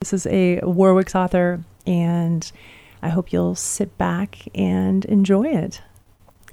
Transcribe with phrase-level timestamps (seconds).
[0.00, 2.50] This is a Warwick's author, and
[3.02, 5.82] I hope you'll sit back and enjoy it.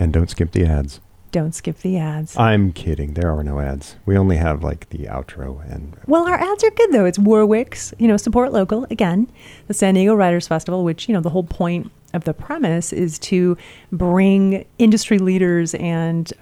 [0.02, 1.00] And don't skip the ads.
[1.32, 2.36] Don't skip the ads.
[2.36, 3.14] I'm kidding.
[3.14, 3.96] There are no ads.
[4.06, 7.06] We only have like the outro and Well, our ads are good though.
[7.06, 9.32] It's Warwick's, you know, support local again,
[9.68, 13.18] the San Diego Writers Festival, which, you know, the whole point of the premise is
[13.20, 13.56] to
[13.94, 16.34] bring industry leaders and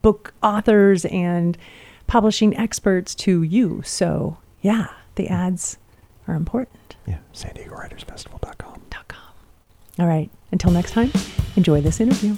[0.00, 1.58] book authors and
[2.06, 3.82] publishing experts to you.
[3.84, 5.76] So, yeah, the ads
[6.28, 6.96] are important.
[7.06, 8.82] yeah, San Diego Writers Festival.com.
[8.90, 9.32] Dot com.
[9.98, 10.30] All right.
[10.52, 11.12] Until next time,
[11.56, 12.36] enjoy this interview.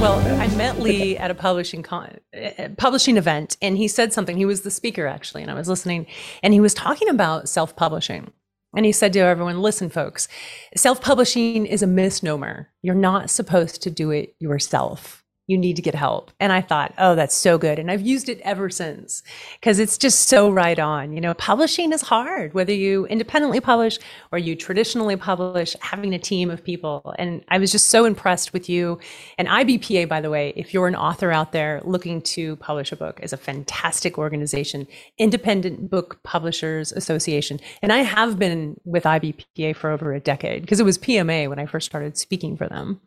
[0.00, 4.36] Well, I met Lee at a publishing con- uh, publishing event, and he said something.
[4.36, 6.06] He was the speaker actually, and I was listening,
[6.42, 8.30] and he was talking about self publishing.
[8.76, 10.28] And he said to everyone, "Listen, folks,
[10.76, 12.70] self publishing is a misnomer.
[12.82, 15.23] You're not supposed to do it yourself.
[15.46, 18.28] You need to get help." And I thought, "Oh, that's so good," and I've used
[18.28, 19.22] it ever since
[19.60, 21.12] because it's just so right on.
[21.12, 23.98] You know, publishing is hard, whether you independently publish
[24.32, 25.76] or you traditionally publish.
[25.80, 28.98] Having a team of people, and I was just so impressed with you.
[29.38, 32.96] And IBPA, by the way, if you're an author out there looking to publish a
[32.96, 34.86] book, is a fantastic organization,
[35.18, 37.60] Independent Book Publishers Association.
[37.82, 41.58] And I have been with IBPA for over a decade because it was PMA when
[41.58, 43.00] I first started speaking for them.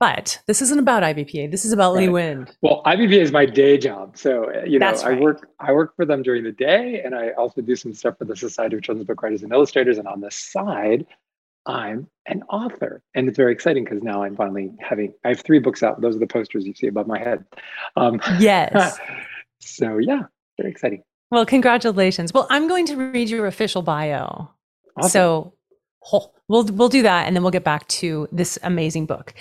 [0.00, 1.50] But this isn't about IBPA.
[1.50, 2.12] This is about Lee Right.
[2.12, 2.56] Wind.
[2.62, 5.94] Well, IBPA is my day job, so uh, you know That's I work I work
[5.96, 8.82] for them during the day, and I also do some stuff for the Society of
[8.82, 9.96] Children's Book Writers and Illustrators.
[9.98, 11.06] And on the side,
[11.66, 15.60] I'm an author, and it's very exciting because now I'm finally having I have three
[15.60, 16.00] books out.
[16.00, 17.44] Those are the posters you see above my head.
[17.96, 18.98] Um, Yes.
[19.60, 20.22] so yeah,
[20.58, 21.02] very exciting.
[21.30, 22.34] Well, congratulations.
[22.34, 24.50] Well, I'm going to read your official bio.
[24.96, 25.10] Awesome.
[25.10, 25.54] So
[26.00, 29.32] ho- we'll we'll do that, and then we'll get back to this amazing book.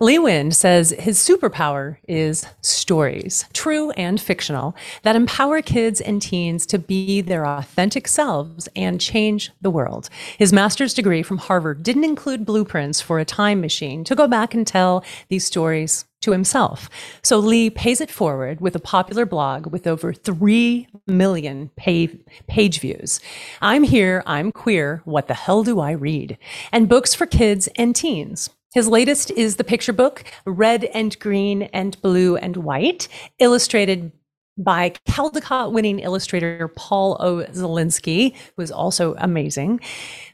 [0.00, 6.66] Lee Wind says his superpower is stories, true and fictional, that empower kids and teens
[6.66, 10.08] to be their authentic selves and change the world.
[10.38, 14.54] His master's degree from Harvard didn't include blueprints for a time machine to go back
[14.54, 16.88] and tell these stories to himself.
[17.22, 23.18] So Lee pays it forward with a popular blog with over 3 million page views.
[23.60, 26.38] I'm here, I'm queer, what the hell do I read?
[26.70, 28.50] And books for kids and teens.
[28.78, 33.08] His latest is the picture book, Red and Green and Blue and White,
[33.40, 34.12] illustrated
[34.56, 37.44] by Caldecott winning illustrator Paul O.
[37.46, 39.80] Zelinsky, who is also amazing.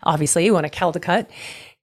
[0.03, 1.31] Obviously, want a Caldecott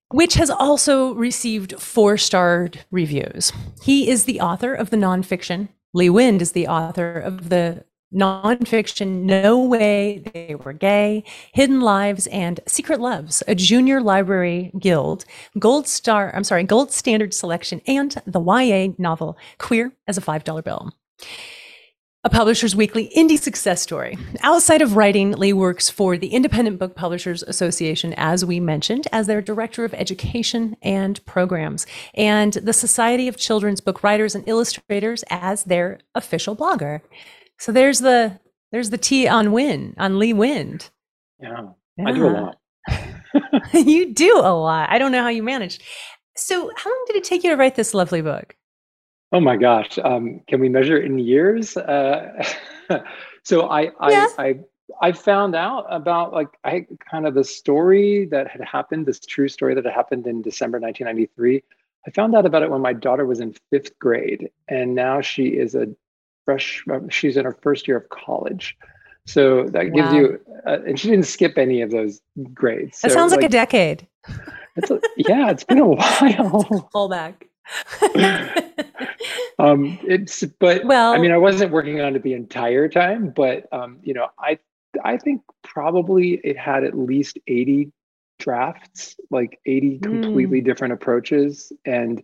[0.09, 3.51] which has also received four starred reviews.
[3.81, 5.69] He is the author of the nonfiction.
[5.95, 11.23] Lee Wind is the author of the nonfiction No Way They Were Gay,
[11.53, 15.25] Hidden Lives, and Secret Loves, a junior library guild,
[15.57, 20.63] gold star, I'm sorry, gold standard selection, and the YA novel Queer as a $5
[20.63, 20.93] bill
[22.23, 24.15] a Publishers Weekly indie success story.
[24.41, 29.25] Outside of writing, Lee works for the Independent Book Publishers Association, as we mentioned, as
[29.25, 35.23] their Director of Education and Programs, and the Society of Children's Book Writers and Illustrators
[35.31, 37.01] as their official blogger.
[37.61, 38.39] So there's the
[38.71, 40.89] there's the T on Win on Lee Wind.
[41.39, 41.67] yeah,
[42.03, 42.57] I do a lot.
[43.73, 44.89] you do a lot.
[44.89, 45.79] I don't know how you manage.
[46.35, 48.55] So how long did it take you to write this lovely book?
[49.31, 49.99] Oh my gosh.
[50.03, 51.77] Um, can we measure it in years?
[51.77, 52.43] Uh,
[53.43, 54.27] so I, I, Yeah.
[54.39, 54.59] I,
[54.99, 59.47] I found out about like I kind of the story that had happened, this true
[59.47, 61.61] story that had happened in December 1993.
[62.07, 65.49] I found out about it when my daughter was in fifth grade, and now she
[65.49, 65.89] is a
[66.51, 66.83] fresh.
[66.91, 68.77] uh, She's in her first year of college.
[69.27, 70.17] So that gives Wow.
[70.17, 72.21] you, uh, and she didn't skip any of those
[72.53, 73.01] grades.
[73.01, 74.07] That So, sounds like, a decade.
[74.75, 76.89] it's a, yeah, it's been a while.
[76.91, 77.47] Pull back.
[79.59, 83.67] um it's but Well- i mean i wasn't working on it the entire time but
[83.71, 84.57] um you know i
[85.05, 87.91] i think probably it had at least 80
[88.39, 92.23] drafts like 80 completely different approaches and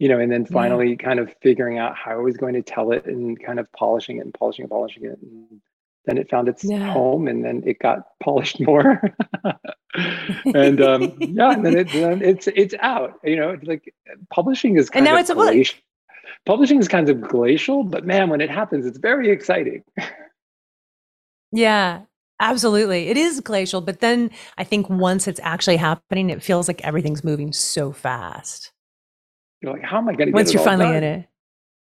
[0.00, 0.52] you know and then Yeah.
[0.52, 3.72] finally kind of figuring out how i was going to tell it and kind of
[3.72, 5.62] polishing it and polishing and polishing it and
[6.06, 6.78] then it found its Yeah.
[6.80, 9.02] home and then it got polished more
[10.54, 13.94] and um yeah and then, it, then it's it's out you know like
[14.30, 15.78] publishing is kind now of it's glacial.
[16.46, 19.84] publishing is kind of glacial but man when it happens it's very exciting
[21.52, 22.02] Yeah,
[22.38, 23.08] absolutely.
[23.08, 27.24] It is glacial, but then I think once it's actually happening, it feels like everything's
[27.24, 28.72] moving so fast.
[29.60, 30.96] You're like how am i going to get Once you're finally done?
[30.96, 31.26] in it.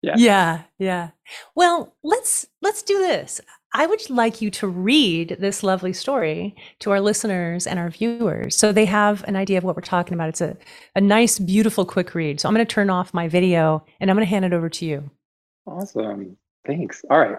[0.03, 0.15] Yeah.
[0.17, 1.11] Yeah, yeah.
[1.55, 3.41] Well, let's let's do this.
[3.73, 8.57] I would like you to read this lovely story to our listeners and our viewers
[8.57, 10.31] so they have an idea of what we're talking about.
[10.31, 10.57] It's a,
[10.97, 12.41] a nice, beautiful, quick read.
[12.41, 14.69] So I'm going to turn off my video and I'm going to hand it over
[14.69, 15.09] to you.
[15.67, 16.37] Awesome.
[16.67, 17.05] Thanks.
[17.11, 17.37] All right.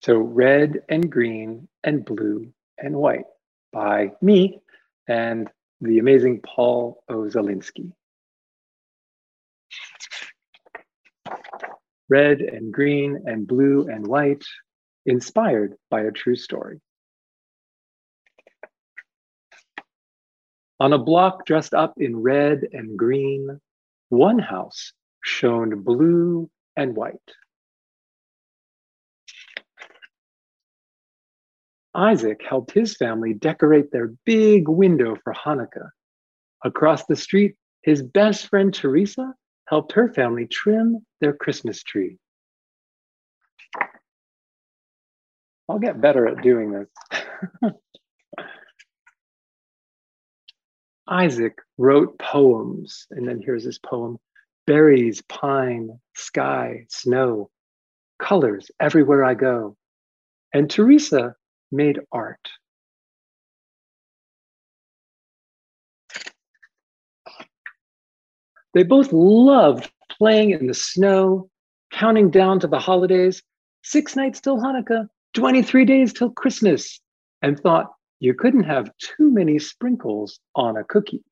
[0.00, 3.26] So, Red and Green and Blue and White
[3.72, 4.60] by me
[5.06, 5.48] and
[5.80, 7.28] the amazing Paul O.
[12.12, 14.44] Red and green and blue and white
[15.06, 16.78] inspired by a true story.
[20.78, 23.58] On a block dressed up in red and green,
[24.10, 24.92] one house
[25.24, 27.30] shone blue and white.
[31.94, 35.88] Isaac helped his family decorate their big window for Hanukkah.
[36.62, 39.32] Across the street, his best friend Teresa
[39.72, 42.18] helped her family trim their Christmas tree.
[45.66, 47.72] I'll get better at doing this.
[51.08, 54.18] Isaac wrote poems, and then here's his poem
[54.66, 57.48] berries, pine, sky, snow,
[58.18, 59.78] colors everywhere I go.
[60.52, 61.34] And Teresa
[61.70, 62.46] made art.
[68.74, 71.50] They both loved playing in the snow,
[71.90, 73.42] counting down to the holidays,
[73.82, 77.00] six nights till Hanukkah, 23 days till Christmas,
[77.42, 81.24] and thought you couldn't have too many sprinkles on a cookie.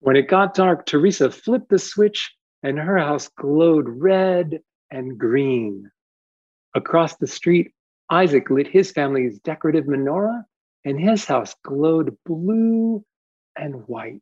[0.00, 4.60] When it got dark, Teresa flipped the switch and her house glowed red
[4.90, 5.90] and green.
[6.74, 7.72] Across the street,
[8.10, 10.42] Isaac lit his family's decorative menorah,
[10.84, 13.04] and his house glowed blue
[13.56, 14.20] and white.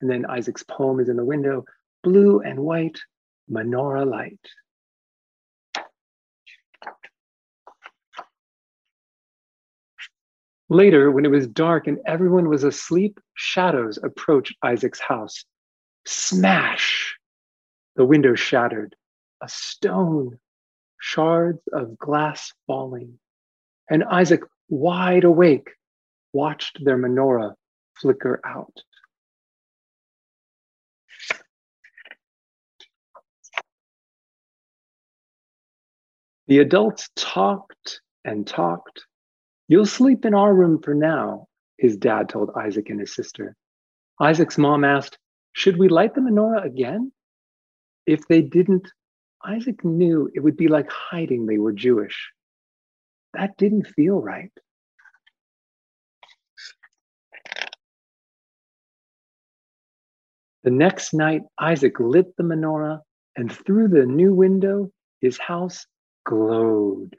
[0.00, 1.64] And then Isaac's poem is in the window
[2.02, 2.98] blue and white
[3.50, 4.38] menorah light.
[10.68, 15.44] Later, when it was dark and everyone was asleep, shadows approached Isaac's house.
[16.06, 17.16] Smash!
[17.94, 18.96] The window shattered.
[19.42, 20.38] A stone,
[21.00, 23.18] shards of glass falling.
[23.88, 25.70] And Isaac, wide awake,
[26.32, 27.54] watched their menorah
[28.00, 28.72] flicker out.
[36.48, 39.04] The adults talked and talked.
[39.68, 43.56] You'll sleep in our room for now, his dad told Isaac and his sister.
[44.20, 45.18] Isaac's mom asked,
[45.52, 47.10] Should we light the menorah again?
[48.06, 48.88] If they didn't,
[49.44, 52.30] Isaac knew it would be like hiding they were Jewish.
[53.36, 54.50] That didn't feel right.
[60.64, 63.00] The next night, Isaac lit the menorah,
[63.36, 64.90] and through the new window,
[65.20, 65.86] his house
[66.24, 67.14] glowed.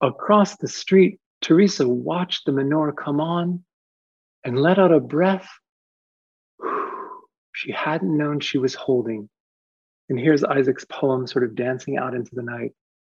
[0.00, 3.62] Across the street, Teresa watched the menorah come on
[4.42, 5.48] and let out a breath
[7.56, 9.30] she hadn't known she was holding.
[10.10, 12.72] And here's Isaac's poem sort of dancing out into the night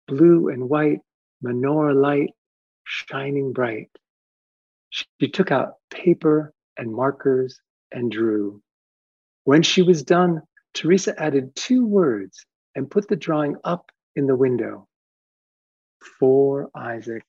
[0.07, 0.99] blue and white,
[1.43, 2.29] menorah light,
[2.85, 3.89] shining bright.
[4.91, 7.59] She took out paper and markers
[7.91, 8.61] and drew.
[9.43, 10.41] When she was done,
[10.73, 12.45] Teresa added two words
[12.75, 14.87] and put the drawing up in the window.
[16.17, 17.25] For Isaac.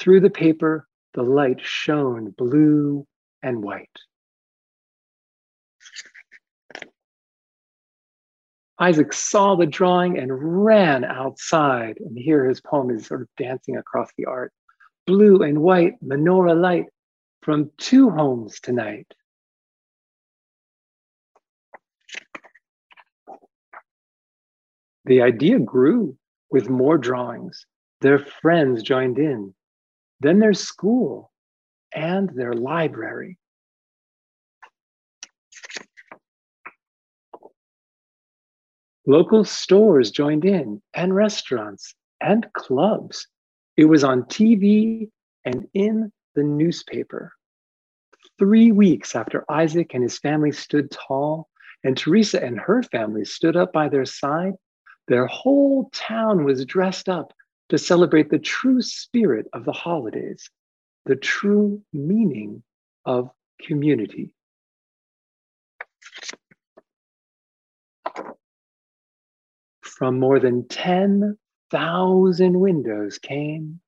[0.00, 3.04] Through the paper, the light shone blue
[3.42, 3.98] and white.
[8.82, 11.98] Isaac saw the drawing and ran outside.
[12.00, 14.52] And here his poem is sort of dancing across the art.
[15.06, 16.86] Blue and white menorah light
[17.42, 19.06] from two homes tonight.
[25.04, 26.16] The idea grew
[26.50, 27.64] with more drawings.
[28.00, 29.54] Their friends joined in.
[30.18, 31.30] Then their school
[31.94, 33.38] and their library.
[39.06, 43.26] Local stores joined in, and restaurants and clubs.
[43.76, 45.10] It was on TV
[45.44, 47.32] and in the newspaper.
[48.38, 51.48] Three weeks after Isaac and his family stood tall,
[51.82, 54.54] and Teresa and her family stood up by their side,
[55.08, 57.32] their whole town was dressed up
[57.70, 60.48] to celebrate the true spirit of the holidays,
[61.06, 62.62] the true meaning
[63.04, 63.30] of
[63.60, 64.32] community.
[69.96, 73.80] from more than 10,000 windows came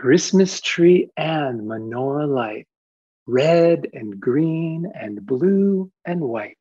[0.00, 2.66] Christmas tree and menorah light,
[3.26, 6.56] red and green and blue and white,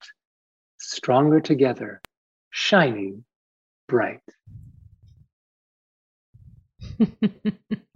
[0.77, 2.01] stronger together,
[2.49, 3.23] shining
[3.87, 4.19] bright.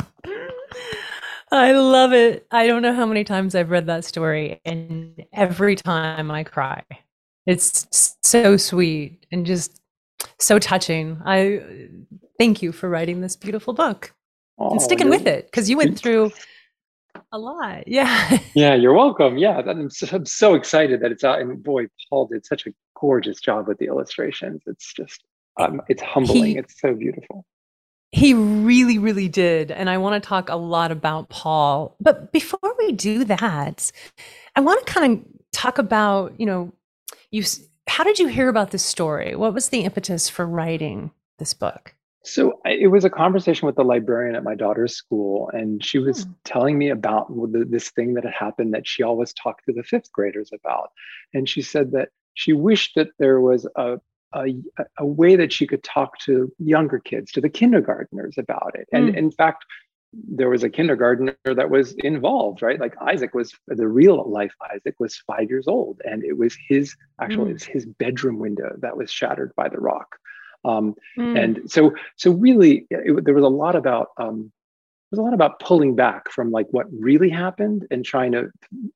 [1.53, 2.47] I love it.
[2.49, 6.81] I don't know how many times I've read that story, and every time I cry.
[7.45, 7.85] It's
[8.23, 9.79] so sweet and just
[10.39, 11.21] so touching.
[11.25, 11.61] I
[12.39, 14.13] thank you for writing this beautiful book
[14.57, 16.31] Oh, and sticking with it because you went through
[17.31, 17.83] a lot.
[17.87, 18.39] Yeah.
[18.55, 19.37] Yeah, you're welcome.
[19.37, 21.39] Yeah, I'm so, I'm so excited that it's out.
[21.39, 24.63] And boy, Paul did such a gorgeous job with the illustrations.
[24.65, 25.23] It's just,
[25.59, 26.45] um, it's humbling.
[26.45, 27.45] He- it's so beautiful.
[28.13, 29.71] He really, really did.
[29.71, 31.95] And I want to talk a lot about Paul.
[31.99, 33.91] But before we do that,
[34.55, 36.71] I want to kind of talk about, you know,
[37.31, 37.43] you
[37.87, 39.35] how did you hear about this story?
[39.35, 41.95] What was the impetus for writing this book?
[42.23, 46.23] So it was a conversation with the librarian at my daughter's school, and she was
[46.23, 46.31] Hmm.
[46.45, 47.27] telling me about
[47.69, 50.91] this thing that had happened that she always talked to the fifth graders about.
[51.33, 53.99] And she said that she wished that there was a
[54.35, 54.55] a,
[54.99, 58.87] a way that she could talk to younger kids, to the kindergarteners about it.
[58.93, 59.15] And Hmm.
[59.15, 59.65] in fact,
[60.13, 62.79] there was a kindergartner that was involved, right?
[62.79, 66.95] Like Isaac was the real life Isaac was five years old, and it was his
[67.19, 67.49] actually Mm.
[67.51, 70.17] it was his bedroom window that was shattered by the rock.
[70.65, 71.35] Um, Mm.
[71.35, 74.51] and so so really it, there was a lot about um
[75.11, 78.51] there's a lot about pulling back from like what really happened and trying to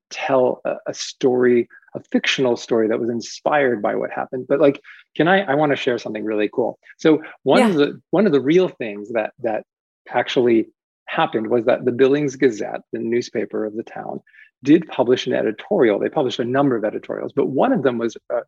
[0.10, 1.68] tell a, a story
[1.98, 4.82] a fictional story that was inspired by what happened but like
[5.16, 6.78] can i i want to share something really cool.
[6.98, 9.64] So one of the one of the real things that that
[10.10, 10.70] actually
[11.06, 14.22] happened was that the billings gazette the newspaper of the town
[14.64, 16.00] did publish an editorial.
[16.00, 18.42] They published a number of editorials but one of them was uh,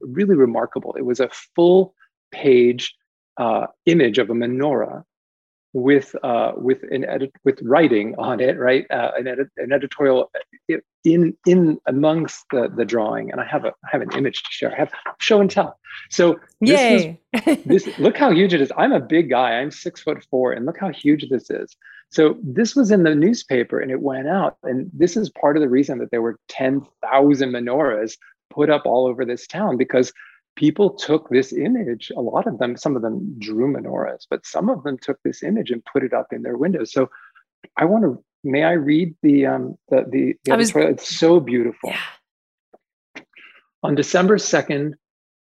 [0.00, 0.94] really remarkable.
[0.94, 1.94] It was a full
[2.30, 2.94] page
[3.36, 5.02] uh, image of a menorah
[5.74, 8.86] with uh, with an edit with writing on it, right?
[8.90, 10.30] Uh, an, edit, an editorial
[11.04, 14.50] in in amongst the the drawing, and I have a I have an image to
[14.50, 14.72] share.
[14.72, 15.78] I have show and tell.
[16.10, 18.72] So this is this look how huge it is.
[18.76, 19.52] I'm a big guy.
[19.52, 21.76] I'm six foot four, and look how huge this is.
[22.10, 24.56] So this was in the newspaper, and it went out.
[24.62, 28.16] And this is part of the reason that there were ten thousand menorahs
[28.50, 30.12] put up all over this town because
[30.56, 32.12] people took this image.
[32.16, 35.42] A lot of them, some of them drew menorahs, but some of them took this
[35.42, 36.92] image and put it up in their windows.
[36.92, 37.10] So
[37.76, 38.24] I want to.
[38.46, 40.90] May I read the um the the, the was- editorial?
[40.90, 41.90] It's so beautiful.
[41.90, 43.22] yeah.
[43.82, 44.94] On December 2nd,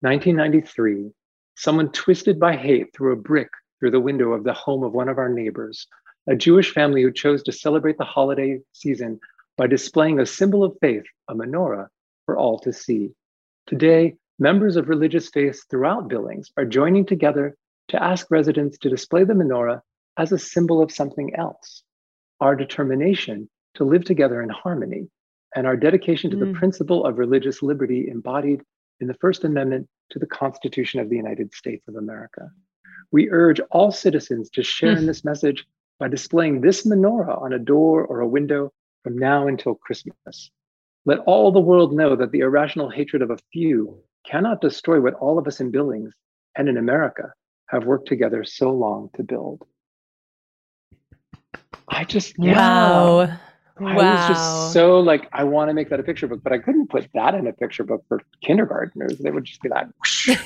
[0.01, 1.11] 1993,
[1.55, 3.49] someone twisted by hate threw a brick
[3.79, 5.87] through the window of the home of one of our neighbors,
[6.27, 9.19] a Jewish family who chose to celebrate the holiday season
[9.57, 11.87] by displaying a symbol of faith, a menorah,
[12.25, 13.11] for all to see.
[13.65, 17.55] Today, members of religious faiths throughout Billings are joining together
[17.89, 19.81] to ask residents to display the menorah
[20.15, 21.83] as a symbol of something else
[22.39, 25.09] our determination to live together in harmony
[25.55, 26.55] and our dedication to the Mm.
[26.55, 28.61] principle of religious liberty embodied
[28.99, 32.49] in the First Amendment to the Constitution of the United States of America.
[33.11, 35.65] We urge all citizens to share in this message
[35.99, 38.71] by displaying this menorah on a door or a window
[39.03, 40.51] from now until Christmas.
[41.05, 45.13] Let all the world know that the irrational hatred of a few cannot destroy what
[45.15, 46.13] all of us in Billings
[46.55, 47.33] and in America
[47.67, 49.65] have worked together so long to build.
[51.89, 52.53] I just, yeah.
[52.57, 53.19] Wow.
[53.79, 54.27] I was Wow.
[54.27, 57.07] just so like, I want to make that a picture book, but I couldn't put
[57.13, 59.19] that in a picture book for kindergartners.
[59.19, 60.37] They would just be like, whoosh.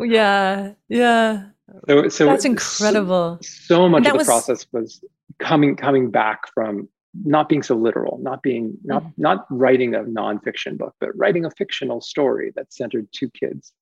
[0.00, 0.72] yeah.
[0.88, 1.46] Yeah.
[1.88, 3.38] so, so That's incredible.
[3.42, 5.02] So, much of the was- process was
[5.38, 6.88] coming coming back from
[7.24, 9.12] not being so literal, not being not Mm.
[9.16, 13.72] not writing a nonfiction book, but writing a fictional story that centered two kids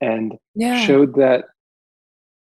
[0.00, 0.76] and Yeah.
[0.84, 1.46] showed that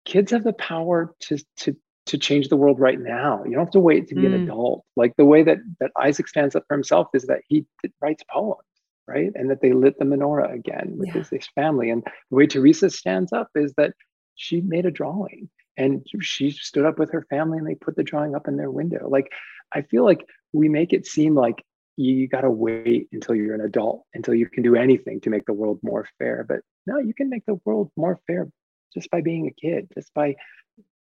[0.05, 1.77] kids have the power to to
[2.09, 3.43] to change the world right now.
[3.45, 4.43] You don't have to wait to be an Mm.
[4.45, 4.85] adult.
[4.97, 7.67] Like the way that that Isaac stands up for himself is that he
[8.01, 8.63] writes poems,
[9.07, 9.31] right?
[9.35, 11.15] And that they lit the menorah again with Yeah.
[11.15, 11.91] his, his family.
[11.91, 13.95] And the way Teresa stands up is that
[14.35, 18.03] she made a drawing and she stood up with her family and they put the
[18.05, 19.09] drawing up in their window.
[19.09, 19.33] Like
[19.73, 21.63] I feel like we make it seem like
[21.97, 25.45] you got to wait until you're an adult until you can do anything to make
[25.47, 26.45] the world more fair.
[26.49, 28.49] But no, you can make the world more fair
[28.95, 30.37] just by being a kid, just by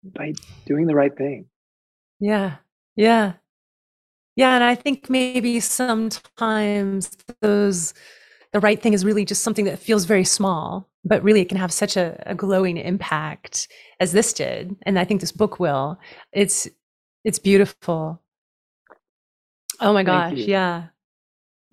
[0.02, 0.35] by
[0.67, 1.47] doing the right thing.
[2.21, 2.57] Yeah.
[2.97, 3.35] Yeah.
[4.37, 4.55] Yeah.
[4.55, 7.95] And I think maybe sometimes those,
[8.52, 11.59] the right thing is really just something that feels very small, but really it can
[11.59, 13.69] have such a, a glowing impact
[14.00, 14.76] as this did.
[14.83, 15.99] And I think this book will.
[16.33, 16.69] It's,
[17.25, 18.21] it's beautiful.
[19.81, 20.38] Oh my Thank gosh.
[20.38, 20.47] you.
[20.47, 20.87] Yeah.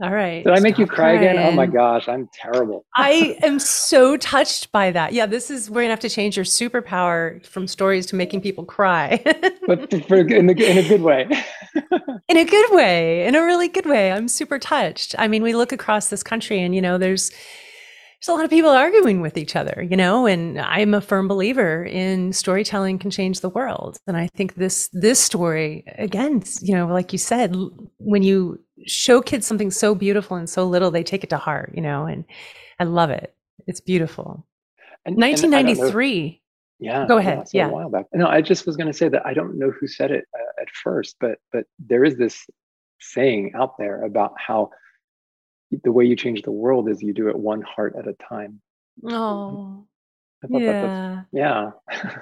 [0.02, 0.44] All right.
[0.44, 1.20] Did I make you cry crying.
[1.20, 1.38] again?
[1.38, 2.86] Oh my gosh, I'm terrible.
[2.98, 5.14] I am so touched by that.
[5.14, 8.66] Yeah, this is we're gonna have to change your superpower from stories to making people
[8.66, 9.22] cry.
[9.68, 11.28] but for, in, the, in a good way.
[12.28, 14.12] in a good way, in a really good way.
[14.12, 15.16] I'm super touched.
[15.18, 18.50] I mean, we look across this country, and you know, there's there's a lot of
[18.50, 23.12] people arguing with each other, you know, and I'm a firm believer in storytelling can
[23.12, 23.98] change the world.
[24.08, 27.56] And I think this this story again, you know, like you said,
[27.98, 31.72] when you show kids something so beautiful and so little, they take it to heart,
[31.76, 32.26] you know, and
[32.80, 33.34] I love it.
[33.68, 34.46] It's beautiful.
[35.06, 36.26] And, 1993.
[36.26, 36.36] And
[36.80, 37.06] yeah.
[37.08, 37.48] Go ahead.
[37.54, 37.70] Yeah.
[37.70, 38.06] A while back.
[38.14, 40.62] No, I just was going to say that I don't know who said it uh,
[40.62, 42.46] at first, but but there is this
[43.00, 44.72] saying out there about how
[45.84, 48.62] the way you change the world is you do it one heart at a time.
[49.08, 49.86] Oh.
[50.50, 51.24] yeah.
[51.32, 51.72] yeah.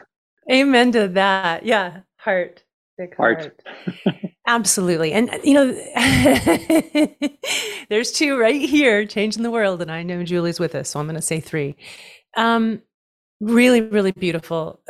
[0.52, 1.66] Amen to that.
[1.66, 2.02] Yeah.
[2.18, 2.64] Heart.
[2.98, 3.62] Big heart.
[3.76, 4.16] heart.
[4.48, 5.14] Absolutely.
[5.14, 5.72] And, you know,
[7.90, 9.82] there's two right here changing the world.
[9.82, 10.90] And I know Julie's with us.
[10.90, 11.76] So I'm going to say three.
[12.36, 12.82] Um,
[13.40, 14.82] really, really beautiful.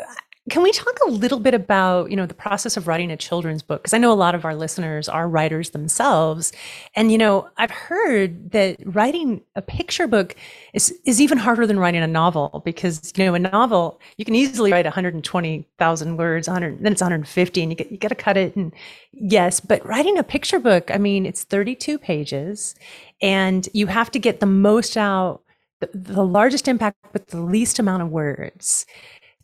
[0.49, 3.63] Can we talk a little bit about, you know, the process of writing a children's
[3.63, 3.81] book?
[3.81, 6.51] Because I know a lot of our listeners are writers themselves.
[6.97, 10.35] And, you know, I've heard that writing a picture book
[10.73, 14.35] is, is even harder than writing a novel because, you know, a novel, you can
[14.35, 18.35] easily write 120,000 words, 100, then it's 150 and you get, you got to cut
[18.35, 18.53] it.
[18.57, 18.73] And
[19.13, 22.75] yes, but writing a picture book, I mean, it's 32 pages
[23.21, 25.41] and you have to get the most out,
[25.79, 28.85] the, the largest impact with the least amount of words.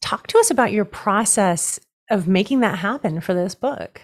[0.01, 1.79] Talk to us about your process
[2.09, 4.01] of making that happen for this book.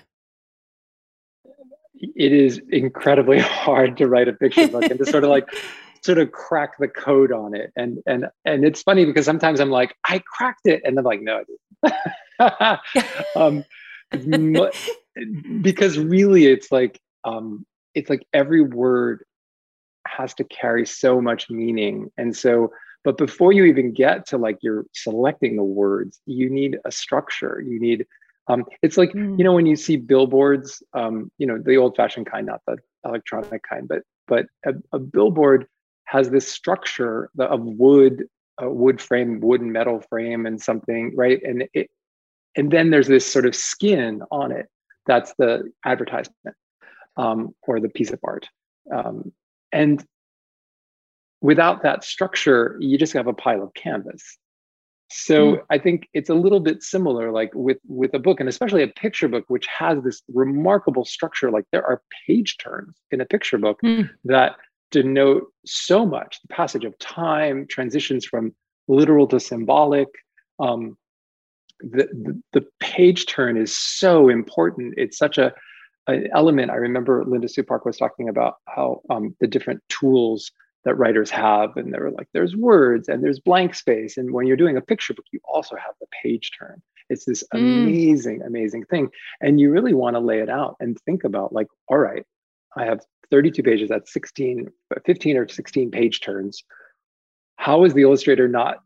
[1.93, 5.47] It is incredibly hard to write a picture book and to sort of like
[6.03, 7.71] sort of crack the code on it.
[7.75, 11.21] And and and it's funny because sometimes I'm like, I cracked it, and I'm like,
[11.21, 11.41] no,
[11.81, 11.89] I
[12.43, 12.79] didn't.
[13.35, 13.65] um,
[15.61, 19.23] because really, it's like um, it's like every word
[20.07, 22.71] has to carry so much meaning, and so
[23.05, 27.63] but before you even get to like you're selecting the words, you need a structure.
[27.65, 28.05] You need
[28.47, 29.37] um, it's like mm.
[29.37, 33.61] you know when you see billboards, um, you know the old-fashioned kind, not the electronic
[33.63, 35.67] kind, but but a, a billboard
[36.05, 38.25] has this structure of wood,
[38.59, 41.89] a wood frame, wooden metal frame, and something right, and it,
[42.55, 44.65] and then there's this sort of skin on it.
[45.05, 46.55] That's the advertisement
[47.17, 48.49] um, or the piece of art,
[48.91, 49.31] um,
[49.71, 50.03] and
[51.45, 54.37] without that structure, you just have a pile of canvas.
[55.11, 55.61] So mm.
[55.69, 58.87] I think it's a little bit similar, like with with a book, and especially a
[58.87, 61.51] picture book, which has this remarkable structure.
[61.51, 64.09] Like there are page turns in a picture book mm.
[64.23, 64.55] that
[64.89, 68.53] denote so much the passage of time, transitions from
[68.87, 70.07] literal to symbolic.
[70.59, 70.97] Um,
[71.81, 74.95] the, the, the page turn is so important.
[74.97, 75.53] It's such a
[76.07, 76.71] an element.
[76.71, 80.51] I remember Linda Sue Park was talking about how um, the different tools
[80.85, 84.17] that writers have and they're like there's words and there's blank space.
[84.17, 86.81] And when you're doing a picture book you also have the page turn.
[87.09, 87.59] It's this mm.
[87.59, 89.09] amazing amazing thing.
[89.41, 92.25] And you really want to lay it out and think about like all right
[92.77, 92.99] i have
[93.31, 94.69] 32 pages that's 16
[95.05, 96.63] 15 or 16 page turns.
[97.57, 98.77] How is the illustrator not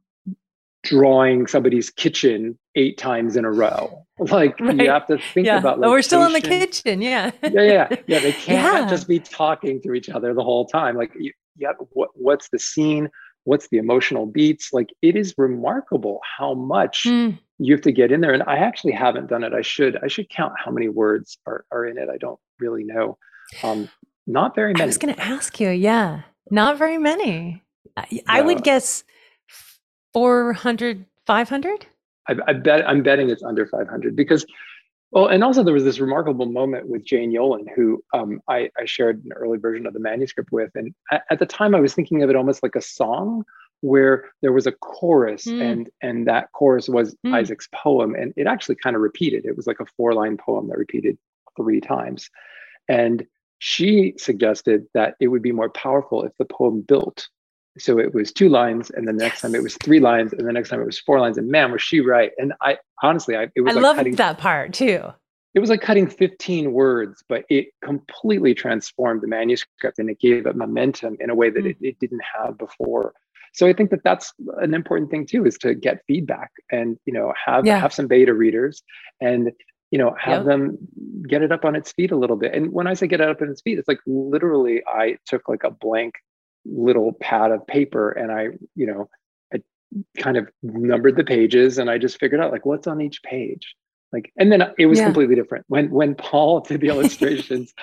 [0.84, 4.06] drawing somebody's kitchen eight times in a row?
[4.20, 4.76] Like right.
[4.76, 5.60] you have to think yeah.
[5.60, 7.32] about oh, we're still in the kitchen yeah.
[7.42, 8.20] Yeah yeah yeah.
[8.20, 8.90] They can't yeah.
[8.90, 10.98] just be talking to each other the whole time.
[10.98, 13.10] Like you, yep, what, what's the scene?
[13.44, 14.74] What's the emotional beats?
[14.74, 17.38] Like it is remarkable how much mm.
[17.58, 18.34] you have to get in there.
[18.34, 19.54] And I actually haven't done it.
[19.54, 19.98] I should.
[20.04, 22.10] I should count how many words are, are in it.
[22.10, 23.18] I don't really know.
[23.64, 23.90] Um,
[24.28, 24.84] not very many.
[24.84, 25.70] I was going to ask you.
[25.70, 27.64] Yeah, not very many.
[27.98, 29.04] I, I would guess
[30.14, 31.86] 400, 500.
[32.28, 34.46] I, I bet I'm betting it's under 500 because
[35.12, 38.86] well, and also there was this remarkable moment with Jane Yolen, who um, I, I,
[38.86, 40.70] shared an early version of the manuscript with.
[40.76, 43.44] And at, the time, I was thinking of it almost like a song
[43.82, 45.62] where there was a chorus, mm.
[45.62, 47.34] and and that chorus was mm.
[47.34, 49.46] Isaac's poem, and it actually kind of repeated.
[49.46, 51.18] It was like a four line poem that repeated
[51.58, 52.30] three times,
[52.88, 53.26] and
[53.58, 57.30] she suggested that it would be more powerful if the poem built
[57.78, 60.48] so it was two lines and then the next time it was three lines and
[60.48, 63.36] the next time it was four lines and man was she right and i honestly
[63.36, 65.04] i it was i like cutting, that part too
[65.54, 70.46] it was like cutting 15 words but it completely transformed the manuscript and it gave
[70.46, 71.70] it momentum in a way that mm.
[71.70, 73.14] it, it didn't have before
[73.54, 77.14] so i think that that's an important thing too is to get feedback and you
[77.14, 77.80] know have yeah.
[77.80, 78.82] have some beta readers
[79.22, 79.52] and
[79.92, 80.46] you know have yep.
[80.46, 80.78] them
[81.28, 83.30] get it up on its feet a little bit and when i say get it
[83.30, 86.16] up on its feet it's like literally i took like a blank
[86.66, 89.10] little pad of paper and I, you know,
[89.54, 89.60] I
[90.18, 93.76] kind of numbered the pages and I just figured out like what's on each page.
[94.12, 95.06] Like, and then it was yeah.
[95.06, 97.74] completely different when when Paul did the illustrations.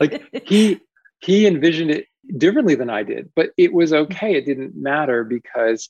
[0.00, 0.80] like he
[1.20, 4.36] he envisioned it differently than I did, but it was okay.
[4.36, 5.88] It didn't matter because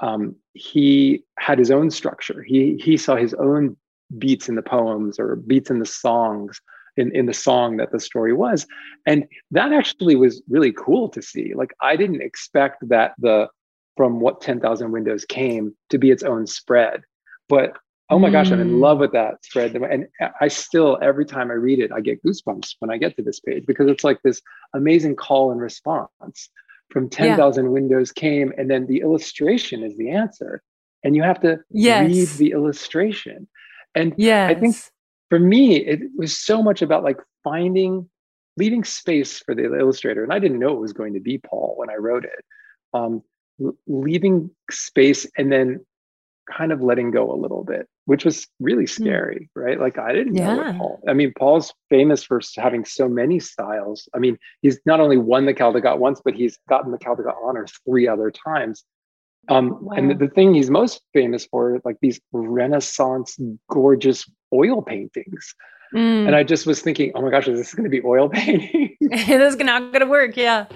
[0.00, 2.42] um, he had his own structure.
[2.42, 3.76] He he saw his own
[4.18, 6.60] beats in the poems or beats in the songs
[7.00, 8.66] in, in the song that the story was.
[9.06, 11.54] And that actually was really cool to see.
[11.54, 13.48] Like I didn't expect that the
[13.96, 17.02] from what 10,000 windows came to be its own spread.
[17.48, 17.76] But
[18.08, 18.32] oh my mm.
[18.32, 18.80] gosh, I'm in mm.
[18.80, 19.74] love with that spread.
[19.76, 20.06] And
[20.40, 23.40] I still, every time I read it, I get goosebumps when I get to this
[23.40, 24.40] page because it's like this
[24.74, 26.48] amazing call and response
[26.90, 27.70] from 10,000 yeah.
[27.70, 28.52] windows came.
[28.56, 30.62] And then the illustration is the answer.
[31.04, 32.08] And you have to yes.
[32.08, 33.48] read the illustration.
[33.94, 34.50] And yes.
[34.50, 34.76] I think
[35.30, 38.10] for me, it was so much about like finding,
[38.56, 40.22] leaving space for the illustrator.
[40.22, 42.44] And I didn't know it was going to be Paul when I wrote it.
[42.92, 43.22] Um,
[43.86, 45.84] leaving space and then
[46.50, 49.02] kind of letting go a little bit, which was really hmm.
[49.04, 49.62] scary, mm.
[49.62, 49.78] right?
[49.78, 50.54] Like I didn't yeah.
[50.54, 51.00] know what Paul.
[51.08, 54.08] I mean, Paul's famous for having so many styles.
[54.14, 57.72] I mean, he's not only won the Caldecott once, but he's gotten the Caldecott honors
[57.86, 58.84] three other times.
[59.48, 59.94] Um, wow.
[59.96, 65.54] And the, the, thing he's most famous for, like these Renaissance, gorgeous oil paintings.
[65.94, 66.26] Mm.
[66.26, 68.96] And I just was thinking, oh my gosh, is this going to be oil painting?
[69.00, 70.36] this is not going to work.
[70.36, 70.66] Yeah.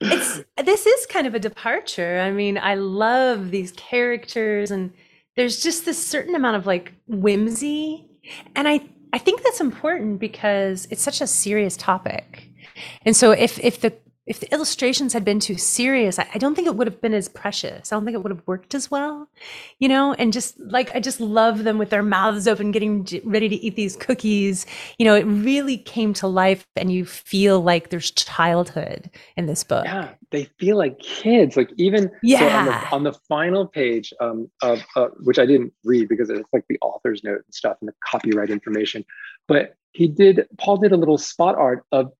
[0.00, 2.20] It's this is kind of a departure.
[2.20, 4.92] I mean, I love these characters, and
[5.36, 8.04] there's just this certain amount of like whimsy,
[8.56, 8.80] and I
[9.12, 12.48] I think that's important because it's such a serious topic.
[13.04, 13.92] And so if if the
[14.24, 17.12] if the illustrations had been too serious, I, I, don't think it would have been
[17.12, 17.90] as precious.
[17.90, 19.28] I don't think it would have worked as well,
[19.80, 20.12] you know.
[20.12, 23.74] And just like I just love them with their mouths open, getting ready to eat
[23.74, 24.64] these cookies.
[24.96, 29.64] You know, it really came to life, and you feel like there's childhood in this
[29.64, 29.84] book.
[29.84, 31.56] Yeah, they feel like kids.
[31.56, 32.38] Like even yeah.
[32.38, 36.30] So on, the, on the final page um, of uh, which I didn't read because
[36.30, 39.04] it's like the author's note and stuff and the copyright information,
[39.48, 40.46] but he did.
[40.58, 42.12] Paul did a little spot art of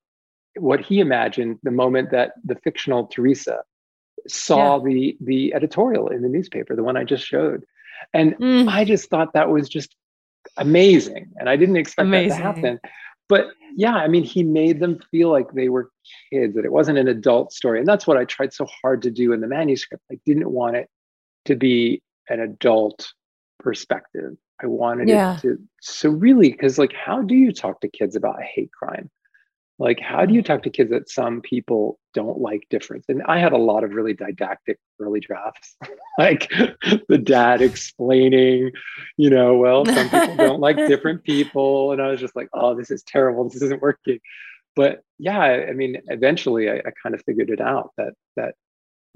[0.56, 3.62] what he imagined the moment that the fictional Teresa
[4.28, 4.84] saw yeah.
[4.84, 7.64] the the editorial in the newspaper, the one I just showed.
[8.12, 8.68] And mm.
[8.68, 9.94] I just thought that was just
[10.56, 11.30] amazing.
[11.38, 12.30] And I didn't expect amazing.
[12.30, 12.80] that to happen.
[13.28, 15.90] But yeah, I mean, he made them feel like they were
[16.30, 17.78] kids, that it wasn't an adult story.
[17.78, 20.04] And that's what I tried so hard to do in the manuscript.
[20.10, 20.88] I didn't want it
[21.46, 23.12] to be an adult
[23.58, 24.36] perspective.
[24.62, 25.36] I wanted yeah.
[25.36, 28.70] it to so really because like how do you talk to kids about a hate
[28.72, 29.10] crime?
[29.82, 33.04] Like how do you talk to kids that some people don't like difference?
[33.08, 35.76] And i had a lot of really didactic early drafts
[36.18, 36.48] like
[37.08, 38.70] the dad explaining
[39.16, 42.74] you know well some people don't like different people and i was just like oh
[42.74, 43.48] this is terrible.
[43.48, 44.20] This isn't working.
[44.76, 48.54] But yeah i mean eventually i, I kind of figured it out that that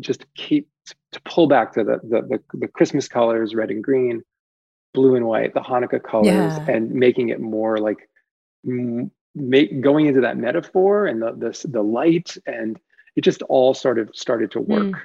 [0.00, 0.68] just keep
[1.12, 4.22] to pull back to the the, the, the christmas colors red and green
[4.92, 6.26] blue and white the hanukkah colors
[6.56, 6.66] yeah.
[6.68, 8.08] and making it more like
[9.36, 12.80] make going into that metaphor and the the, the light and
[13.14, 14.92] it just all sort of started to work.
[14.92, 15.00] Mm.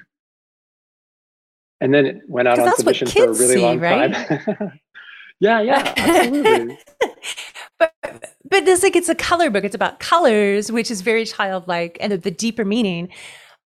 [1.80, 4.13] And then it went out on submission for a really see, long right?
[4.13, 4.80] time.
[5.39, 6.78] yeah, yeah, absolutely.
[7.80, 9.63] but but this like it's a color book.
[9.63, 13.10] It's about colors, which is very childlike, and the deeper meaning.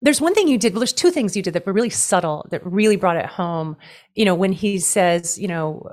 [0.04, 0.74] There's one thing you did.
[0.74, 3.76] Well, there's two things you did that were really subtle that really brought it home.
[4.14, 5.88] You know, when he says, you know,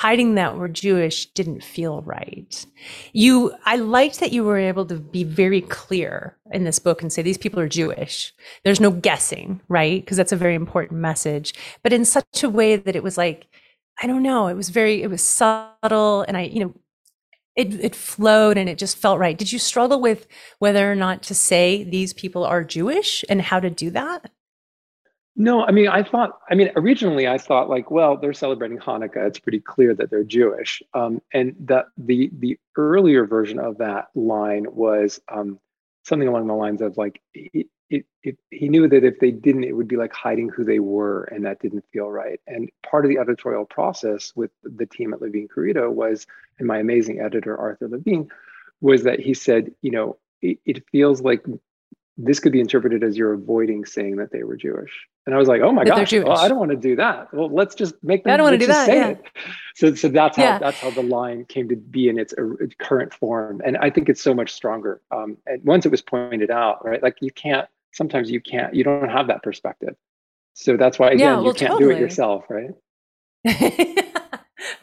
[0.00, 2.64] hiding that we're Jewish didn't feel right.
[3.12, 7.12] You, I liked that you were able to be very clear in this book and
[7.12, 8.32] say these people are Jewish.
[8.64, 10.02] There's no guessing, right?
[10.02, 13.46] Because that's a very important message, but in such a way that it was like,
[14.02, 16.74] I don't know, it was very, it was subtle, and I, you know,
[17.54, 19.36] it it flowed and it just felt right.
[19.36, 20.26] Did you struggle with
[20.58, 24.30] whether or not to say these people are Jewish and how to do that?
[25.34, 29.26] No, I mean, I thought, I mean, originally I thought like, well, they're celebrating Hanukkah.
[29.26, 30.82] It's pretty clear that they're Jewish.
[30.92, 35.58] Um, and that the the earlier version of that line was um,
[36.04, 39.64] something along the lines of like, it, it, it, he knew that if they didn't,
[39.64, 42.40] it would be like hiding who they were, and that didn't feel right.
[42.46, 46.26] And part of the editorial process with the team at Levine Querido was,
[46.58, 48.28] and my amazing editor Arthur Levine,
[48.80, 51.44] was that he said, you know, it, it feels like
[52.18, 54.90] this could be interpreted as you're avoiding saying that they were Jewish.
[55.24, 57.32] And I was like, oh my gosh, well, I don't want to do that.
[57.32, 58.34] Well, let's just make them.
[58.34, 58.88] I don't want to do that.
[58.88, 59.08] Yeah.
[59.08, 59.24] It.
[59.74, 60.58] So, so that's how yeah.
[60.58, 62.34] that's how the line came to be in its
[62.78, 63.62] current form.
[63.64, 65.00] And I think it's so much stronger.
[65.10, 67.02] Um, and once it was pointed out, right?
[67.02, 67.68] Like you can't.
[67.94, 68.74] Sometimes you can't.
[68.74, 69.96] You don't have that perspective.
[70.54, 71.94] So that's why again, yeah, well, you can't totally.
[71.94, 72.70] do it yourself, right?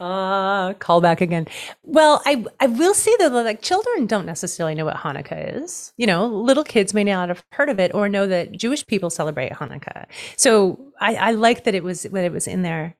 [0.00, 1.46] Uh, call back again.
[1.84, 5.92] Well, I I will say though, like children don't necessarily know what Hanukkah is.
[5.98, 9.10] You know, little kids may not have heard of it or know that Jewish people
[9.10, 10.06] celebrate Hanukkah.
[10.36, 12.96] So I, I like that it was that it was in there.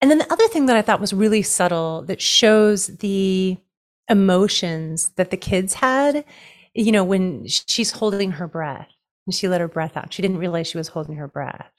[0.00, 3.56] And then the other thing that I thought was really subtle that shows the
[4.08, 6.24] emotions that the kids had,
[6.74, 8.88] you know, when she's holding her breath
[9.26, 10.12] and she let her breath out.
[10.12, 11.70] She didn't realize she was holding her breath.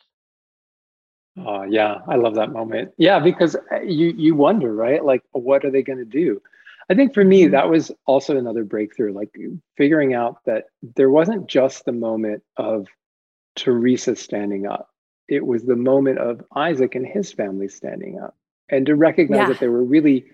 [1.37, 2.91] Oh yeah, I love that moment.
[2.97, 5.03] Yeah, because uh, you you wonder, right?
[5.03, 6.41] Like, what are they going to do?
[6.89, 7.51] I think for me, mm-hmm.
[7.51, 9.29] that was also another breakthrough, like
[9.77, 10.65] figuring out that
[10.95, 12.87] there wasn't just the moment of
[13.55, 14.89] Teresa standing up.
[15.27, 18.35] It was the moment of Isaac and his family standing up.
[18.69, 19.47] And to recognize yeah.
[19.49, 20.25] that there were really,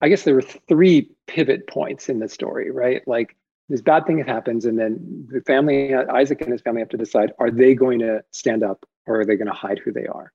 [0.00, 3.06] I guess there were three pivot points in the story, right?
[3.06, 3.36] Like
[3.68, 7.32] this bad thing happens, and then the family, Isaac and his family have to decide
[7.38, 10.32] are they going to stand up or are they going to hide who they are?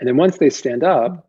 [0.00, 1.20] And then once they stand up, mm-hmm.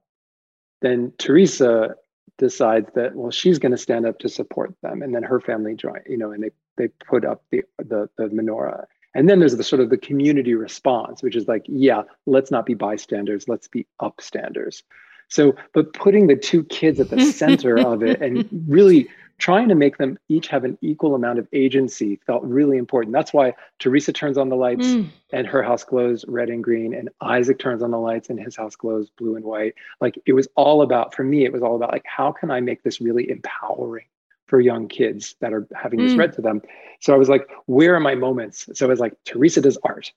[0.82, 1.96] then Teresa
[2.38, 5.74] decides that well she's going to stand up to support them and then her family
[5.74, 8.86] join you know and they they put up the the, the menorah.
[9.14, 12.66] And then there's the sort of the community response which is like yeah let's not
[12.66, 14.84] be bystanders let's be upstanders.
[15.30, 19.76] So but putting the two kids at the center of it and really trying to
[19.76, 23.14] make them each have an equal amount of agency felt really important.
[23.14, 25.08] That's why Teresa turns on the lights mm.
[25.34, 28.56] and her house glows red and green, and Isaac turns on the lights and his
[28.56, 29.76] house glows blue and white.
[30.00, 32.62] Like it was all about, for me, it was all about like, how can I
[32.62, 34.06] make this really empowering
[34.48, 36.20] for young kids that are having this mm.
[36.20, 36.62] read to them?
[37.02, 38.70] So I was like, where are my moments?
[38.74, 40.12] So I was like, Teresa does art.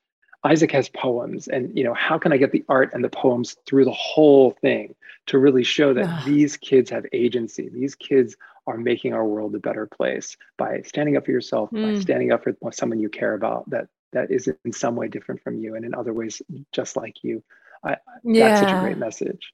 [0.45, 3.57] Isaac has poems, and you know, how can I get the art and the poems
[3.67, 4.95] through the whole thing
[5.27, 7.69] to really show that these kids have agency?
[7.69, 8.37] These kids
[8.69, 11.83] are making our world a better place by standing up for yourself, mm.
[11.83, 12.01] by hmm.
[12.01, 15.59] standing up for someone you care about that that is in some way different from
[15.59, 16.41] you and in other ways
[16.73, 17.43] just like you.
[17.85, 18.49] I, yeah.
[18.49, 19.53] That's such a great message.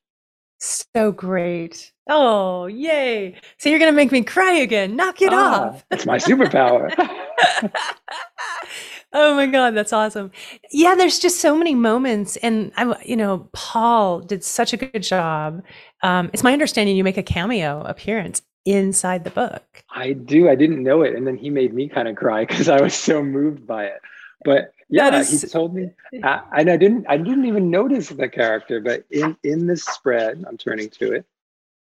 [0.60, 1.92] So great.
[2.08, 3.36] Oh, yay.
[3.58, 4.96] So you're going to make me cry again.
[4.96, 5.84] Knock it ah, off.
[5.90, 6.90] It's my superpower.
[9.12, 10.30] oh my God, that's awesome.
[10.70, 12.36] Yeah, there's just so many moments.
[12.36, 15.62] And I, you know, Paul did such a good job.
[16.02, 19.84] Um, it's my understanding you make a cameo appearance inside the book.
[19.90, 20.48] I do.
[20.48, 21.14] I didn't know it.
[21.14, 24.00] And then he made me kind of cry because I was so moved by it.
[24.44, 25.90] But yeah, is, he told me,
[26.22, 27.06] I, and I didn't.
[27.08, 28.80] I didn't even notice the character.
[28.80, 31.24] But in in the spread, I'm turning to it.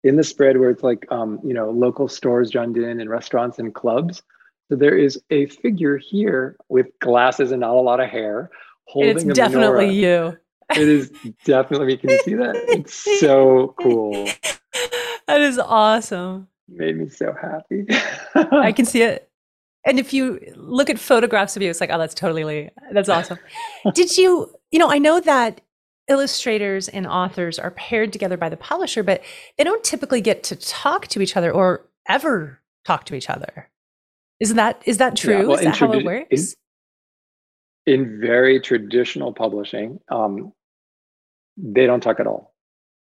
[0.04, 3.60] In the spread where it's like, um, you know, local stores joined in and restaurants
[3.60, 4.22] and clubs.
[4.70, 8.50] So there is a figure here with glasses and not a lot of hair,
[8.86, 9.30] holding.
[9.30, 9.96] It's definitely menorah.
[9.96, 10.38] you.
[10.82, 11.12] It is
[11.44, 11.88] definitely.
[11.88, 11.98] Me.
[11.98, 12.56] Can you see that?
[12.56, 14.30] It's so cool.
[15.28, 17.86] That is awesome made me so happy.
[18.36, 19.30] I can see it.
[19.86, 23.38] And if you look at photographs of you, it's like, oh, that's totally, that's awesome.
[23.94, 25.60] Did you, you know, I know that
[26.08, 29.22] illustrators and authors are paired together by the publisher, but
[29.58, 33.70] they don't typically get to talk to each other or ever talk to each other.
[34.40, 35.40] Is that is that true?
[35.40, 36.56] Yeah, well, is that how it works?
[37.86, 40.52] In, in very traditional publishing, um,
[41.58, 42.54] they don't talk at all,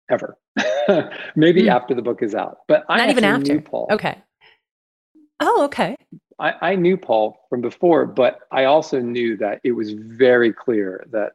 [0.10, 0.38] ever.
[1.36, 1.72] Maybe mm.
[1.72, 2.60] after the book is out.
[2.68, 3.62] But I not even after.
[3.62, 3.88] Paul.
[3.92, 4.18] Okay.
[5.40, 5.96] Oh, okay.
[6.40, 11.06] I, I knew Paul from before, but I also knew that it was very clear
[11.12, 11.34] that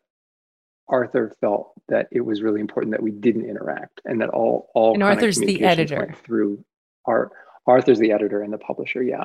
[0.89, 4.95] Arthur felt that it was really important that we didn't interact and that all all
[4.95, 6.63] and Arthur's the editor through
[7.07, 7.31] our
[7.67, 9.03] Arthur's the editor and the publisher.
[9.03, 9.25] Yeah.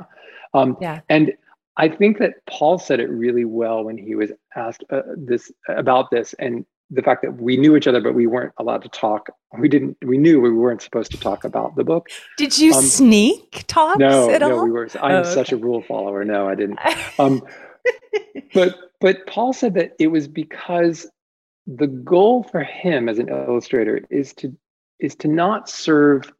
[0.53, 1.01] Um, yeah.
[1.09, 1.33] And
[1.77, 6.11] I think that Paul said it really well when he was asked uh, this about
[6.11, 9.29] this, and the fact that we knew each other but we weren't allowed to talk
[9.57, 12.83] we didn't we knew we weren't supposed to talk about the book did you um,
[12.83, 14.63] sneak talks no at no all?
[14.63, 15.33] we were i'm oh, okay.
[15.33, 16.79] such a rule follower no i didn't
[17.19, 17.41] um,
[18.53, 21.07] but but paul said that it was because
[21.67, 24.55] the goal for him as an illustrator is to
[24.99, 26.31] is to not serve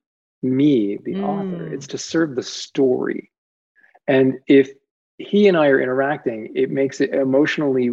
[0.42, 1.24] me the mm.
[1.24, 3.32] author it's to serve the story
[4.08, 4.72] and if
[5.18, 7.92] he and i are interacting it makes it emotionally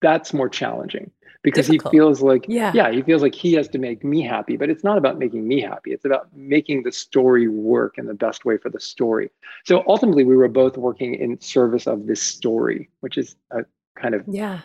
[0.00, 1.10] that's more challenging
[1.42, 1.92] because Difficult.
[1.92, 2.72] he feels like yeah.
[2.74, 5.46] yeah he feels like he has to make me happy but it's not about making
[5.46, 5.92] me happy.
[5.92, 9.30] It's about making the story work in the best way for the story.
[9.64, 13.60] So ultimately we were both working in service of this story which is a
[13.96, 14.60] kind of yeah.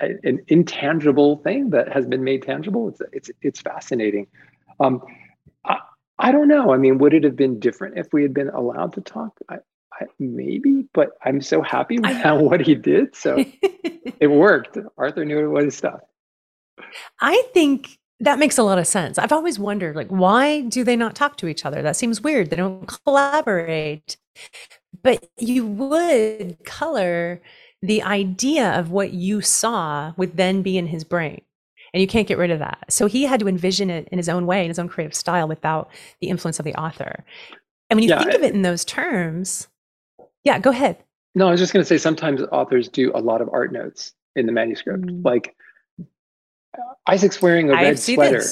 [0.00, 2.88] a, an intangible thing that has been made tangible.
[2.88, 4.26] It's it's it's fascinating.
[4.80, 5.02] Um
[5.64, 5.78] I,
[6.18, 6.72] I don't know.
[6.72, 9.38] I mean would it have been different if we had been allowed to talk?
[9.48, 9.58] I,
[10.18, 13.14] maybe, but I'm so happy with what he did.
[13.14, 13.44] So
[14.20, 14.78] it worked.
[14.96, 16.00] Arthur knew what his stuff.
[17.20, 19.18] I think that makes a lot of sense.
[19.18, 21.82] I've always wondered, like, why do they not talk to each other?
[21.82, 22.50] That seems weird.
[22.50, 24.16] They don't collaborate.
[25.02, 27.40] But you would color
[27.82, 31.40] the idea of what you saw would then be in his brain.
[31.94, 32.84] And you can't get rid of that.
[32.88, 35.48] So he had to envision it in his own way, in his own creative style,
[35.48, 37.24] without the influence of the author.
[37.88, 39.66] And when you yeah, think of it in those terms,
[40.44, 41.02] yeah, go ahead.
[41.34, 44.12] No, I was just going to say sometimes authors do a lot of art notes
[44.36, 45.04] in the manuscript.
[45.04, 45.24] Mm.
[45.24, 45.54] Like
[47.06, 48.42] Isaac's wearing a red sweater.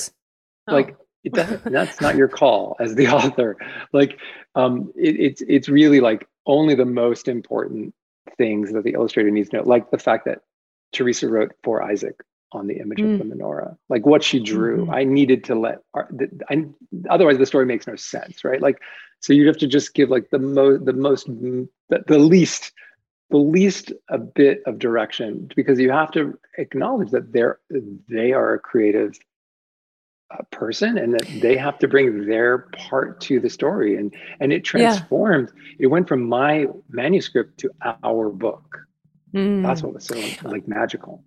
[0.68, 0.74] Oh.
[0.74, 1.32] Like it
[1.64, 3.56] that's not your call as the author.
[3.92, 4.18] Like
[4.54, 7.94] um, it, it's it's really like only the most important
[8.36, 10.40] things that the illustrator needs to know, like the fact that
[10.92, 12.22] Teresa wrote for Isaac
[12.52, 13.20] on the image Mm.
[13.20, 14.86] of the menorah, like what she drew.
[14.86, 14.94] Mhm.
[14.94, 16.64] I needed to let, I,
[17.10, 18.60] otherwise the story makes no sense, right?
[18.62, 18.80] Like,
[19.20, 21.68] so you have to just give like the most, the most, the,
[22.06, 22.72] the least,
[23.30, 27.58] the least a bit of direction because you have to acknowledge that they're
[28.08, 29.18] they are a creative
[30.30, 34.52] uh, person and that they have to bring their part to the story and and
[34.52, 34.88] it Yeah.
[34.88, 37.70] transformed it went from my manuscript to
[38.04, 38.78] our book
[39.34, 39.62] Mm.
[39.62, 41.22] that's what was so like magical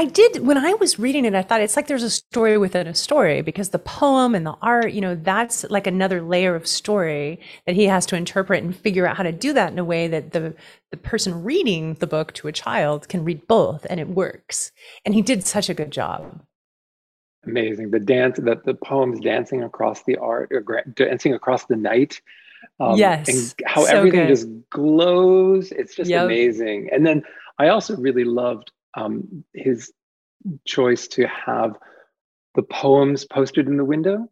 [0.00, 2.86] I did when I was reading it, I thought it's like there's a story within
[2.86, 6.66] a story because the poem and the art, you know, that's like another layer of
[6.66, 9.84] story that he has to interpret and figure out how to do that in a
[9.84, 10.54] way that the
[10.90, 14.72] the person reading the book to a child can read both and it works.
[15.04, 16.40] And he did such a good job.
[17.46, 22.20] amazing the dance that the poems dancing across the art or dancing across the night
[22.80, 24.28] um, Yes, and how so everything good.
[24.28, 26.22] just glows it's just Yep.
[26.22, 27.22] amazing and then
[27.58, 29.92] i also really loved um, his
[30.66, 31.76] choice to have
[32.54, 34.28] the poems posted in the window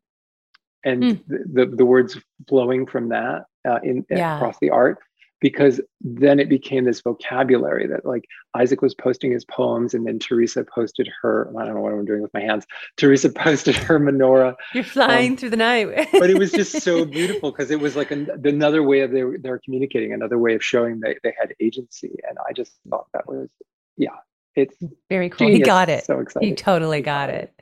[0.84, 1.20] and Mm.
[1.26, 2.16] the, the, the words
[2.48, 4.36] flowing from that uh, in Yeah.
[4.36, 4.98] across the art
[5.40, 8.24] because then it became this vocabulary that like
[8.56, 12.04] Isaac was posting his poems and then Teresa posted her I don't know what I'm
[12.04, 12.64] doing with my hands
[12.96, 16.08] Teresa posted her menorah You're flying through the night.
[16.12, 19.22] but it was just so beautiful because it was like an, another way of they
[19.24, 22.72] were, they were communicating another way of showing they, they had agency and I just
[22.88, 23.48] thought that was
[23.96, 24.16] yeah
[24.54, 24.76] it's
[25.08, 25.48] very cool.
[25.48, 26.04] He got it.
[26.04, 26.48] so excited.
[26.48, 27.52] He totally got it.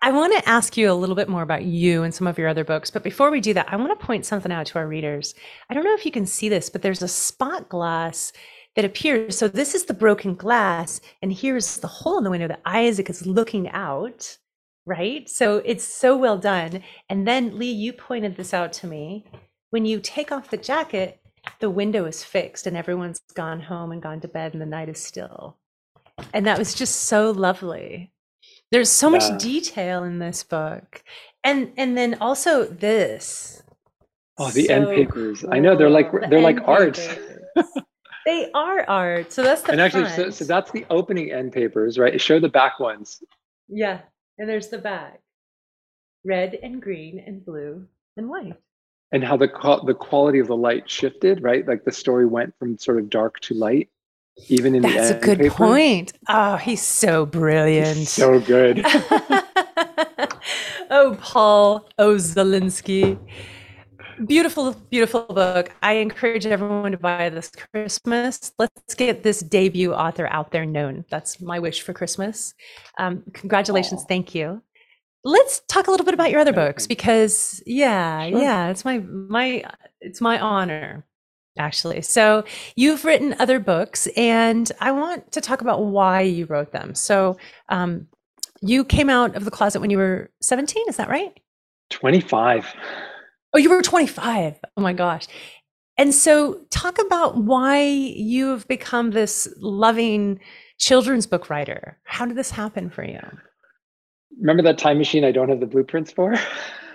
[0.00, 2.48] I want to ask you a little bit more about you and some of your
[2.48, 2.90] other books.
[2.90, 5.34] But before we do that, I want to point something out to our readers.
[5.68, 8.32] I don't know if you can see this, but there's a spot glass
[8.76, 9.36] that appears.
[9.36, 13.10] So this is the broken glass, and here's the hole in the window that Isaac
[13.10, 14.38] is looking out,
[14.86, 15.28] right?
[15.28, 16.82] So it's so well done.
[17.08, 19.24] And then, Lee, you pointed this out to me.
[19.70, 21.20] When you take off the jacket,
[21.58, 24.88] the window is fixed and everyone's gone home and gone to bed, and the night
[24.88, 25.56] is still.
[26.32, 28.12] And that was just so lovely.
[28.70, 31.02] There's so much detail in this book.
[31.44, 33.62] And and then also this.
[34.38, 36.12] oh the end So papers I know they're like.
[36.12, 37.18] The they're like end art
[38.26, 39.32] they are art.
[39.32, 42.48] So that's the and actually so, so that's the opening end papers right show the
[42.48, 43.22] back ones
[43.68, 44.00] yeah.
[44.38, 45.20] And there's the back.
[46.24, 48.54] Red and green and blue and white.
[49.12, 49.48] and how the
[49.86, 53.38] the quality of the light shifted right like the story went from sort of dark
[53.40, 53.88] to light
[54.48, 55.54] even in the That's a good papers.
[55.54, 56.12] point.
[56.28, 58.08] Oh, he's so brilliant.
[58.08, 58.84] so good
[60.90, 62.14] oh, Paul O.
[62.16, 63.18] Zelinsky.
[64.26, 65.70] Beautiful, beautiful book.
[65.80, 68.52] I encourage everyone to buy this Christmas.
[68.58, 71.04] Let's get this debut author out there known.
[71.08, 72.52] That's my wish for Christmas.
[72.98, 74.02] Um, congratulations.
[74.02, 74.06] Aw.
[74.08, 74.60] Thank you.
[75.24, 78.40] Let's talk a little bit about your other books because yeah, Sure.
[78.40, 79.64] yeah, it's my my
[80.00, 81.04] it's my honor
[81.58, 82.02] actually.
[82.02, 82.44] So
[82.76, 86.94] you've written other books, and I want to talk about why you wrote them.
[86.94, 87.36] So
[87.68, 88.06] um,
[88.60, 91.38] you came out of the closet when you were 17, is that right?
[91.90, 92.74] 25
[93.54, 94.58] Oh, you were 25.
[94.76, 95.26] Oh my gosh.
[95.96, 100.38] And so talk about why you've become this loving
[100.78, 101.98] children's book writer.
[102.04, 103.20] How did this happen for you?
[104.40, 106.34] remember that time machine i don't have the blueprints for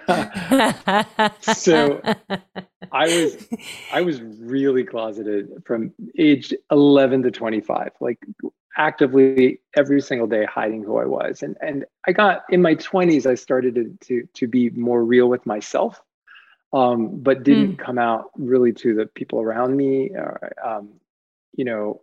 [1.41, 2.01] So,
[2.91, 3.47] I was
[3.91, 8.19] I was really closeted from age 11 to 25, like
[8.77, 11.41] actively every single day hiding who I was.
[11.43, 15.29] And and I got in my 20s, I started to to, to be more real
[15.29, 16.01] with myself,
[16.73, 20.89] um, but didn't come out really to the people around me, or, um,
[21.55, 22.01] you know,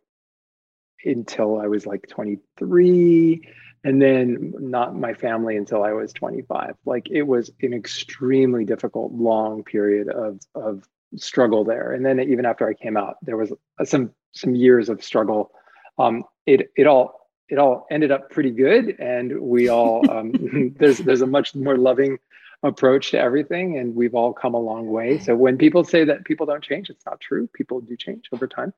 [1.04, 3.48] until I was like 23
[3.84, 6.76] and then not my family until I was 25.
[6.84, 11.92] Like it was an extremely difficult, long period of of struggle there.
[11.92, 13.52] And then even after I came out, there was
[13.84, 15.52] some some years of struggle.
[15.98, 20.98] Um, it it all it all ended up pretty good, and we all um, there's
[20.98, 22.18] there's a much more loving
[22.62, 25.18] approach to everything, and we've all come a long way.
[25.18, 27.48] So when people say that people don't change, it's not true.
[27.54, 28.74] People do change over time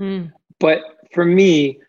[0.00, 0.32] Mm.
[0.58, 0.80] but
[1.12, 1.80] for me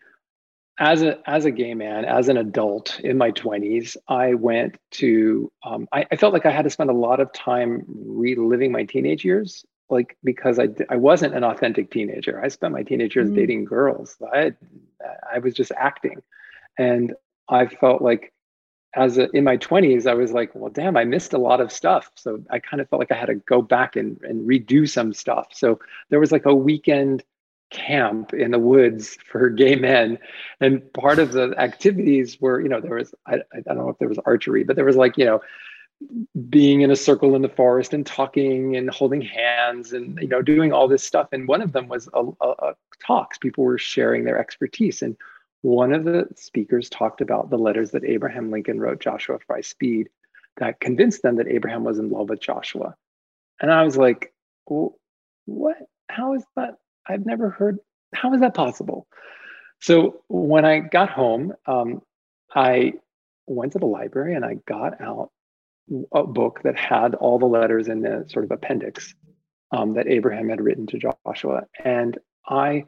[0.78, 5.50] as a as a gay man as an adult in my 20s i went to
[5.64, 8.84] um, I, I felt like i had to spend a lot of time reliving my
[8.84, 12.42] teenage years like because i i wasn't an authentic teenager.
[12.44, 13.34] I spent my teenage years Mm.
[13.36, 14.16] dating girls.
[14.32, 14.52] I
[15.32, 16.22] i was just acting.
[16.78, 17.14] And
[17.48, 18.32] i felt like
[18.94, 21.70] as a, in my 20s i was like well damn i missed a lot of
[21.72, 22.10] stuff.
[22.16, 25.12] So i kind of felt like i had to go back and, and redo some
[25.14, 25.46] stuff.
[25.52, 25.78] So
[26.10, 27.22] there was like a weekend
[27.70, 30.18] camp in the woods for gay men.
[30.60, 33.98] And part of the activities were you know there was I, I don't know if
[33.98, 35.40] there was archery but there was like you know
[36.50, 40.42] being in a circle in the forest and talking and holding hands and you know
[40.42, 41.28] doing all this stuff.
[41.32, 43.38] And one of them was a, a, a talks.
[43.38, 45.02] People were sharing their expertise.
[45.02, 45.16] And
[45.62, 50.08] one of the speakers talked about the letters that abraham lincoln wrote joshua fry speed
[50.58, 52.94] that convinced them that abraham was in love with joshua.
[53.60, 54.32] And i was like
[54.66, 54.98] well,
[55.46, 55.76] what?
[56.08, 56.76] How is that
[57.08, 57.78] i've never heard
[58.14, 59.06] how is that possible
[59.80, 62.00] so when i got home um,
[62.54, 62.92] i
[63.46, 65.30] went to the library and i got out
[66.12, 69.14] a book that had all the letters in the sort of appendix
[69.72, 71.62] um, that Abraham had written to Joshua.
[71.84, 72.84] And I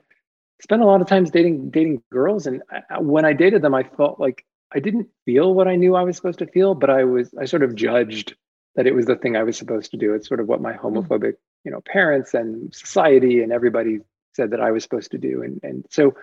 [0.61, 3.85] spent a lot of times dating dating girls, and I, when I dated them, I
[3.85, 4.45] felt like
[4.75, 7.45] I didn't feel what I knew I was supposed to feel, but I was I
[7.45, 8.35] sort of judged
[8.75, 10.15] that it was the thing I was supposed to do.
[10.15, 10.87] It's sort of what my hmm.
[10.87, 11.35] homophobic,
[11.65, 14.01] you know, parents and society and everybody
[14.35, 15.43] said that I was supposed to do.
[15.43, 16.15] And and so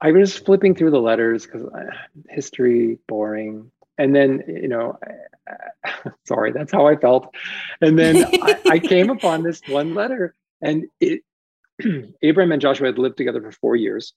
[0.00, 1.90] I was flipping through the letters because uh,
[2.28, 4.98] history boring, and then you know
[6.24, 7.34] sorry that's how i felt.
[7.80, 11.22] And then I, I, came upon this one letter and it
[12.22, 14.14] abraham and joshua had lived together for four years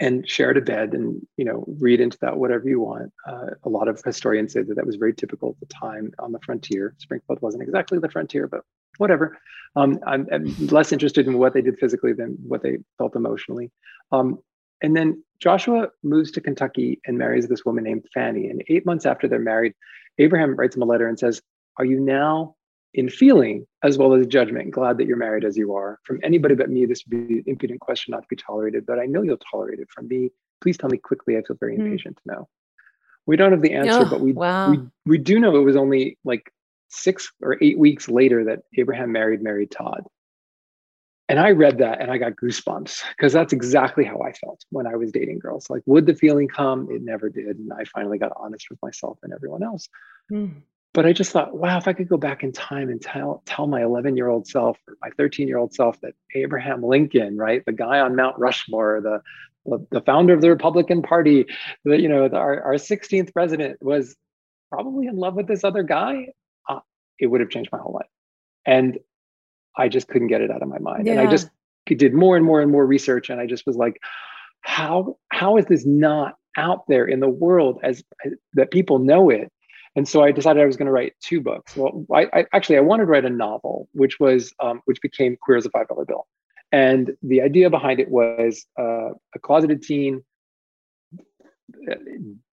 [0.00, 3.12] and shared a bed and you know read into that whatever you want.
[3.28, 6.32] Uh, a lot of historians say that that was very typical at the time on
[6.32, 6.94] the frontier.
[6.98, 8.62] Springfield wasn't exactly the frontier but
[8.98, 9.38] whatever.
[9.76, 13.70] Um, I'm, I'm, less interested in what they did physically than what they felt emotionally.
[14.10, 14.38] Um,
[14.82, 18.48] and then Joshua moves to Kentucky and marries this woman named Fanny.
[18.48, 19.74] And eight months after they're married,
[20.18, 21.40] Abraham writes him a letter and says,
[21.78, 22.56] Are you now
[22.94, 25.98] in feeling as well as judgment glad that you're married as you are?
[26.04, 28.98] From anybody but me, this would be an impudent question not to be tolerated, but
[28.98, 30.30] I know you'll tolerate it from me.
[30.60, 31.36] Please tell me quickly.
[31.36, 31.86] I feel very mm.
[31.86, 32.48] impatient to know.
[33.26, 34.70] We don't have the answer, oh, but we, wow.
[34.70, 36.52] we we do know it was only like
[36.88, 40.04] six or eight weeks later that Abraham married Mary Todd.
[41.28, 44.86] And I read that and I got goosebumps because that's exactly how I felt when
[44.86, 45.70] I was dating girls.
[45.70, 46.88] Like, would the feeling come?
[46.90, 47.56] It never did.
[47.58, 49.88] And I finally got honest with myself and everyone else.
[50.30, 50.62] Mm.
[50.94, 53.66] But I just thought, wow, if I could go back in time and tell tell
[53.66, 57.64] my 11 year old self or my 13 year old self that Abraham Lincoln, right,
[57.64, 59.22] the guy on Mount Rushmore, the
[59.90, 61.46] the founder of the Republican Party,
[61.84, 64.16] that you know, the, our, our 16th president was
[64.70, 66.28] probably in love with this other guy,
[66.68, 66.80] uh,
[67.18, 68.10] it would have changed my whole life.
[68.66, 68.98] And
[69.76, 71.06] I just couldn't get it out of my mind.
[71.06, 71.12] Yeah.
[71.12, 71.48] And I just
[71.86, 73.30] did more and more and more research.
[73.30, 74.00] And I just was like,
[74.62, 78.02] how how is this not out there in the world as
[78.54, 79.52] that people know it?
[79.94, 81.76] And so I decided I was going to write two books.
[81.76, 85.36] Well, I, I, actually I wanted to write a novel, which was um, which became
[85.40, 86.26] Queer as a Five Dollar Bill.
[86.72, 90.24] And the idea behind it was uh, a closeted teen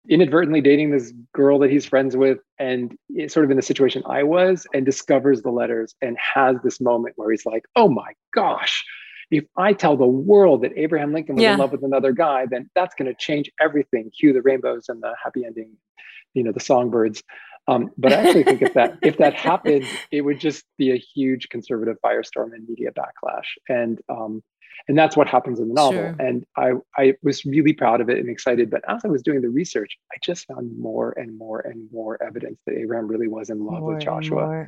[0.10, 4.24] inadvertently dating this girl that he's friends with and sort of in the situation I
[4.24, 8.84] was and discovers the letters and has this moment where he's like, oh my gosh,
[9.32, 11.54] if I tell the world that Abraham Lincoln was yeah.
[11.54, 14.10] in love with another guy, then that's going to change everything.
[14.18, 15.72] Cue the rainbows and the happy ending,
[16.38, 17.24] you know, the songbirds.
[17.68, 20.98] Um, but I actually think if that if that happened, it would just be a
[20.98, 23.48] huge conservative firestorm and media backlash.
[23.68, 24.42] And um,
[24.88, 26.16] and that's what happens in the novel sure.
[26.20, 29.42] and i i was really proud of it and excited but as i was doing
[29.42, 33.50] the research i just found more and more and more evidence that abraham really was
[33.50, 34.66] in love more with joshua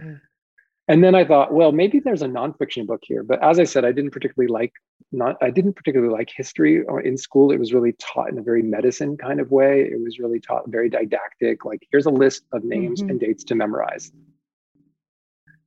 [0.90, 3.86] and, then i thought well maybe there's a nonfiction book here but as i said
[3.86, 4.74] i didn't particularly like
[5.12, 8.62] not i didn't particularly like history in school it was really taught in a very
[8.62, 12.64] medicine kind of way it was really taught very didactic like here's a list of
[12.64, 13.12] names mm-hmm.
[13.12, 14.12] and dates to memorize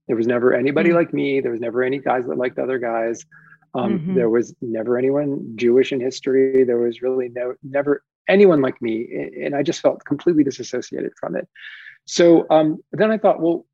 [0.09, 0.99] there was never anybody mm-hmm.
[0.99, 3.25] like me there was never any guys that liked other guys
[3.75, 4.15] um, mm-hmm.
[4.15, 6.65] There was never anyone Jewish in history.
[6.65, 11.37] There was really no never anyone like me, and I just felt completely disassociated from
[11.37, 11.49] it.
[12.05, 13.65] So um, then I thought, well,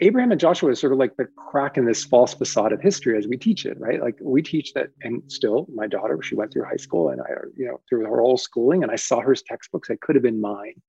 [0.00, 3.18] Abraham and Joshua is sort of like the crack in this false facade of history
[3.18, 4.00] as we teach it, right?
[4.00, 7.26] Like we teach that, and still, my daughter, she went through high school, and I,
[7.56, 10.40] you know, through her whole schooling, and I saw her textbooks that could have been
[10.40, 10.80] mine.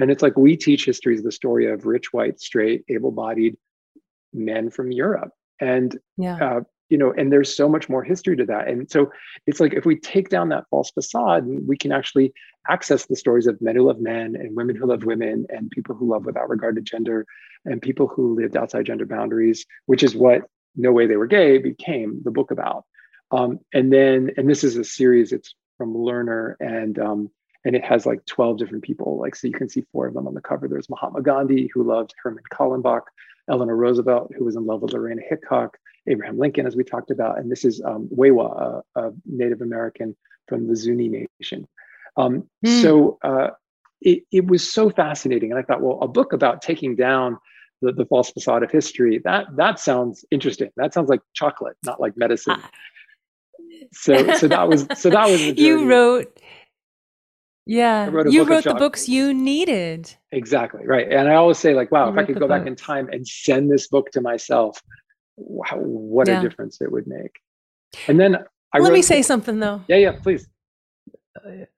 [0.00, 3.56] And it's like we teach history is the story of rich, white, straight, able-bodied
[4.32, 5.30] men from Europe,
[5.60, 6.36] and yeah.
[6.36, 8.68] uh, you know and there's so much more history to that.
[8.68, 9.10] And so
[9.46, 12.32] it's like if we take down that false facade we can actually
[12.68, 15.94] access the stories of men who love men and women who love women and people
[15.94, 17.26] who love without regard to gender
[17.64, 20.42] and people who lived outside gender boundaries which is what
[20.76, 22.84] no way they were gay became the book about.
[23.30, 27.30] Um, and then and this is a series it's from Lerner and um,
[27.64, 29.18] and it has like 12 different people.
[29.18, 30.68] Like so you can see four of them on the cover.
[30.68, 33.02] There's mahatma gandhi who loved herman kallenbach
[33.48, 35.78] eleanor roosevelt who was in love with lorena hickok
[36.08, 40.16] Abraham Lincoln, as we talked about, and this is um, We'wha, a, a, Native American
[40.48, 41.66] from the Zuni Nation.
[42.16, 42.82] Um, mm.
[42.82, 43.50] So uh,
[44.00, 47.38] it, it, was so fascinating, and I thought, well, a book about taking down
[47.80, 50.70] the, the, false facade of history that that sounds interesting.
[50.76, 52.56] That sounds like chocolate, not like medicine.
[52.58, 52.70] Ah.
[53.92, 56.40] So so that was so that was you wrote
[57.66, 58.08] Yeah.
[58.10, 60.12] wrote you wrote the books you needed.
[60.32, 61.10] Exactly right.
[61.10, 63.26] And I always say, like, wow, You if I could go back in time and
[63.26, 64.82] send this book to myself,
[65.38, 66.40] wow, what Yeah.
[66.40, 67.38] a difference it would make.
[68.06, 68.36] And then
[68.72, 69.82] I Let me say something though.
[69.88, 70.48] yeah, yeah, please.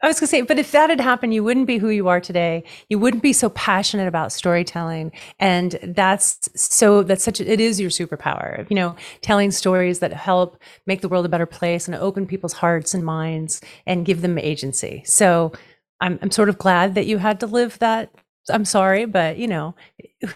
[0.02, 2.08] I was going to say, but if that had happened, you wouldn't be who you
[2.08, 2.64] are today.
[2.88, 5.12] You wouldn't be so passionate about storytelling.
[5.38, 10.14] And that's so, that's such, a, it is your superpower, you know, telling stories that
[10.14, 10.56] help
[10.86, 14.38] make the world a better place and open people's hearts and minds and give them
[14.38, 15.02] agency.
[15.04, 15.52] So
[16.00, 18.10] I'm, I'm sort of glad that you had to live that.
[18.50, 19.74] I'm sorry, but you know,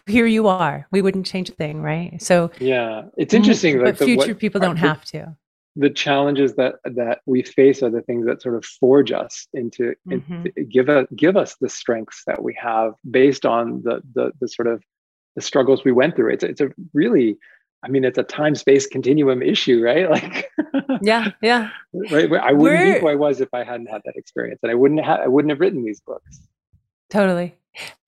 [0.07, 0.87] here you are.
[0.91, 2.21] We wouldn't change a thing, right?
[2.23, 3.83] So, Yeah, it's mm, interesting.
[3.83, 5.37] but the- future what- people don't the- have to.
[5.77, 9.95] the challenges that that we face are the things that sort of forge us into,
[10.11, 10.63] into mm-hmm.
[10.69, 14.69] give us give us the strengths that we have based on the the the sort
[14.69, 14.83] of
[15.37, 16.33] the struggles we went through.
[16.33, 17.37] It's it's a really
[17.83, 20.09] I mean, it's a time space continuum issue, right?
[20.17, 20.49] Like,
[21.03, 21.69] Yeah, yeah.
[22.11, 22.33] right.
[22.33, 24.75] I wouldn't We're- be who I was if I hadn't had that experience, and I
[24.75, 26.41] wouldn't have I wouldn't have written these books.
[27.15, 27.55] Totally.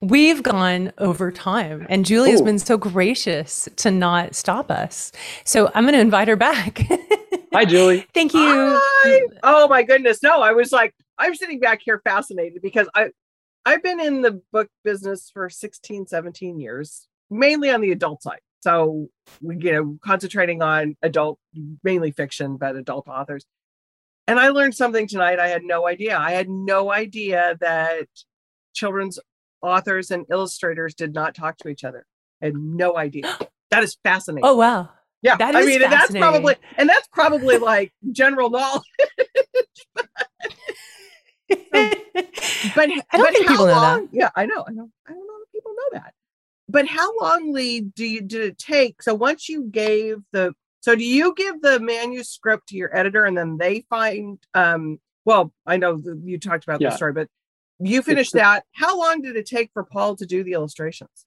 [0.01, 5.13] We've gone over time, and Julie has been so gracious to not stop us.
[5.45, 6.85] So I'm going to invite her back.
[7.53, 8.05] Hi, Julie.
[8.15, 8.41] Thank you.
[8.43, 9.21] Hi.
[9.45, 10.25] Oh my goodness.
[10.25, 13.11] No, I was like, I'm sitting back here fascinated because I
[13.65, 18.41] I've been in the book business for 16, 17 years, mainly on the adult side.
[18.59, 19.07] So
[19.41, 21.39] we, you know, concentrating on adult,
[21.85, 23.47] mainly fiction, but adult authors.
[24.27, 26.19] And I learned something tonight I had no idea.
[26.19, 28.09] I had no idea that
[28.77, 29.19] children's
[29.63, 32.07] authors and illustrators did not talk to each other.
[32.43, 33.37] I had no idea.
[33.73, 34.49] That is fascinating.
[34.49, 34.91] Oh, wow.
[35.23, 35.37] yeah.
[35.39, 38.85] that I is mean, and that's probably and that's probably like general knowledge.
[41.49, 43.83] But I don't but think how people know that.
[43.83, 46.15] long, Yeah, I know, I know, I don't know if people know that.
[46.69, 49.03] But how long, Lee, do you did it take?
[49.03, 53.37] So once you gave the, so do you give the manuscript to your editor and
[53.37, 54.39] then they find?
[54.55, 56.91] um Well, I know that you talked about Yeah.
[56.91, 57.29] the story, but
[57.79, 58.65] you finished that.
[58.73, 61.27] How long did it take for Paul to do the illustrations?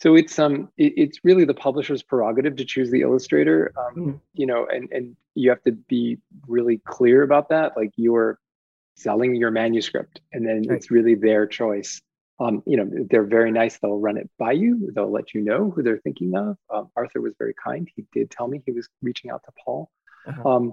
[0.00, 3.72] So it's um it, it's really the publisher's prerogative to choose the illustrator.
[3.78, 4.20] Um, Mhm.
[4.34, 7.76] You know, and and you have to be really clear about that.
[7.76, 8.38] Like you're
[8.94, 10.76] selling your manuscript, and then Right.
[10.76, 12.00] it's really their choice.
[12.38, 13.78] Um, you know, they're very nice.
[13.78, 14.90] They'll run it by you.
[14.94, 16.58] They'll let you know who they're thinking of.
[16.68, 17.88] Um, Arthur was very kind.
[17.96, 19.90] He did tell me he was reaching out to Paul.
[20.26, 20.48] Uh-huh.
[20.48, 20.72] Um,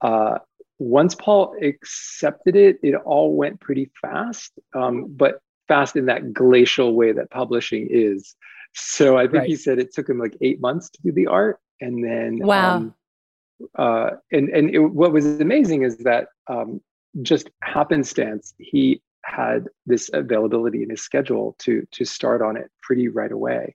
[0.00, 0.38] uh,
[0.78, 6.94] once Paul accepted it, it all went pretty fast, um, but fast in that glacial
[6.94, 8.36] way that publishing is.
[8.74, 11.58] So I think he said it took him like eight months to do the art,
[11.80, 12.76] and then Wow.
[12.76, 12.94] um,
[13.76, 16.80] uh, and and it, what was amazing is that um,
[17.22, 23.08] just happenstance he had this availability in his schedule to to start on it pretty
[23.08, 23.74] right away.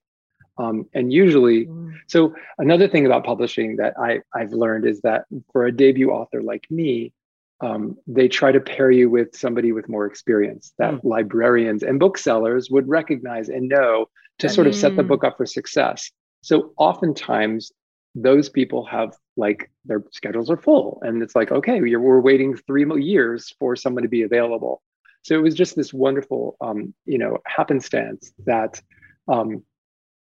[0.57, 1.67] Um, and usually,
[2.07, 6.41] so another thing about publishing that I, I've learned is that for a debut author
[6.43, 7.13] like me,
[7.61, 12.69] um, they try to pair you with somebody with more experience that librarians and booksellers
[12.69, 14.07] would recognize and know
[14.39, 15.07] to sort of set the Mm.
[15.07, 16.11] book up for success.
[16.41, 17.71] So oftentimes
[18.15, 22.55] those people have like their schedules are full and it's like, okay, you're, we're waiting
[22.55, 24.81] three years for someone to be available.
[25.23, 28.81] So it was just this wonderful, um, you know, happenstance that
[29.27, 29.63] um,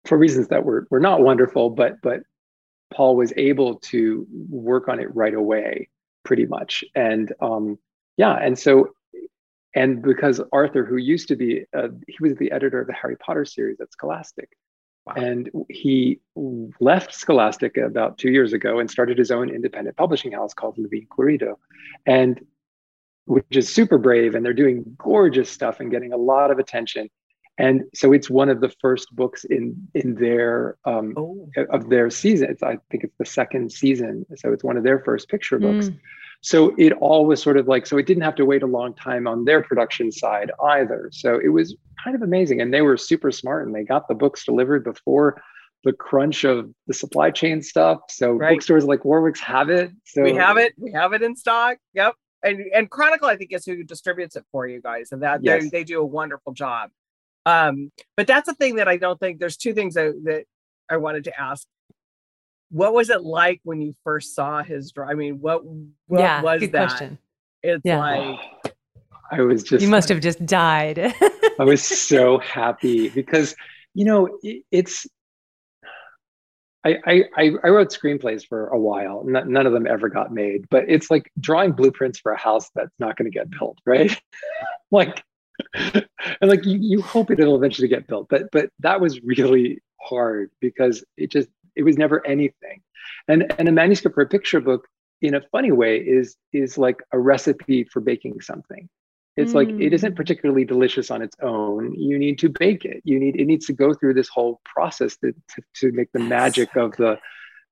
[0.05, 2.20] for reasons that were, were not wonderful, but but
[2.92, 5.88] Paul was able to work on it right away,
[6.24, 6.84] pretty much.
[6.94, 7.78] And um,
[8.16, 8.90] yeah, and so
[9.74, 13.16] and because Arthur, who used to be, uh, he was the editor of the Harry
[13.16, 14.48] Potter series at Scholastic,
[15.07, 15.14] Wow.
[15.16, 20.53] and he left Scholastic about two years ago and started his own independent publishing house
[20.53, 21.55] called Levine Querido,
[22.05, 22.44] and
[23.24, 27.09] which is super brave, and they're doing gorgeous stuff and getting a lot of attention.
[27.61, 32.08] And so it's one of the first books in in their um, Oh, of their
[32.11, 32.50] season.
[32.50, 35.86] It's, I think it's the second season, so it's one of their first picture books.
[35.90, 35.98] Mm.
[36.42, 38.94] So it all was sort of like so it didn't have to wait a long
[38.94, 41.11] time on their production side either.
[41.12, 44.14] So it was kind of amazing, and they were super smart, and they got the
[44.14, 45.42] books delivered before
[45.84, 47.98] the crunch of the supply chain stuff.
[48.08, 48.54] So Right.
[48.54, 49.90] bookstores like Warwick's have it.
[50.04, 50.72] So we have it.
[50.78, 51.76] We have it in stock.
[51.94, 52.14] Yep.
[52.42, 55.70] And and Chronicle, I think, is who distributes it for you guys, and that Yes.
[55.70, 56.90] they do a wonderful job.
[57.47, 59.38] Um, but that's the thing that I don't think.
[59.38, 60.45] There's two things that, that
[60.91, 61.66] I wanted to ask.
[62.70, 65.09] What was it like when you first saw his draw?
[65.09, 65.64] I mean, what
[66.07, 66.88] what yeah, was good that?
[66.88, 67.18] question.
[67.62, 67.99] It's Yeah.
[67.99, 68.38] like
[69.32, 70.99] I was just You must have just died.
[71.59, 73.55] I was so happy because
[73.95, 75.07] you know it, it's.
[76.84, 79.24] I, I I I wrote screenplays for a while.
[79.26, 82.70] N- none of them ever got made, but it's like drawing blueprints for a house
[82.74, 84.18] that's not going to get built, right?
[84.91, 85.22] like,
[85.74, 90.50] and like you, you hope it'll eventually get built, but but that was really hard
[90.61, 92.82] because it just it was never anything,
[93.28, 94.86] and and a manuscript for a picture book
[95.22, 98.88] in a funny way is is like a recipe for baking something
[99.36, 100.16] It's like it isn't Mm.
[100.16, 101.94] particularly delicious on its own.
[101.94, 103.00] You need to bake it.
[103.04, 106.18] You need it needs to go through this whole process to, to, to make the
[106.18, 107.18] That's magic so of the,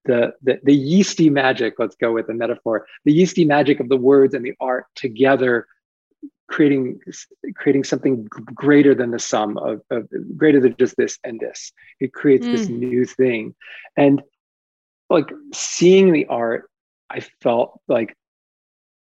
[0.04, 1.74] the the the yeasty magic.
[1.78, 2.86] Let's go with the metaphor.
[3.04, 5.66] The yeasty magic of the words and the art together,
[6.48, 6.98] creating
[7.54, 8.24] creating something
[8.54, 11.72] greater than the sum of, of greater than just this and this.
[12.00, 12.78] It creates this Mm.
[12.78, 13.54] new thing,
[13.96, 14.22] and
[15.10, 16.70] like seeing the art,
[17.10, 18.14] I felt like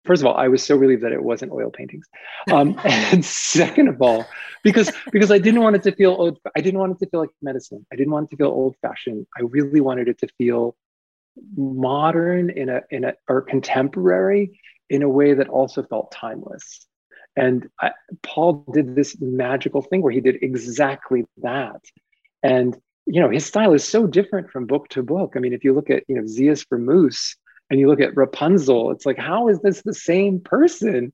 [0.04, 2.06] first of all, I was so relieved that it wasn't oil paintings.
[2.52, 4.24] Um, and second of all,
[4.62, 7.20] because because I didn't want it to feel old, I didn't want it to feel
[7.20, 7.84] like medicine.
[7.92, 9.26] I didn't want it to feel old fashioned.
[9.36, 10.76] I really wanted it to feel
[11.56, 16.86] modern in a in a or contemporary in a way that also felt timeless.
[17.36, 21.82] And I, Paul did this magical thing where he did exactly that.
[22.42, 22.76] And
[23.06, 25.34] you know, his style is so different from book to book.
[25.36, 27.36] I mean, if you look at you know Z Is for Moose
[27.70, 31.12] and you look at Rapunzel, it's like, how is this the same person?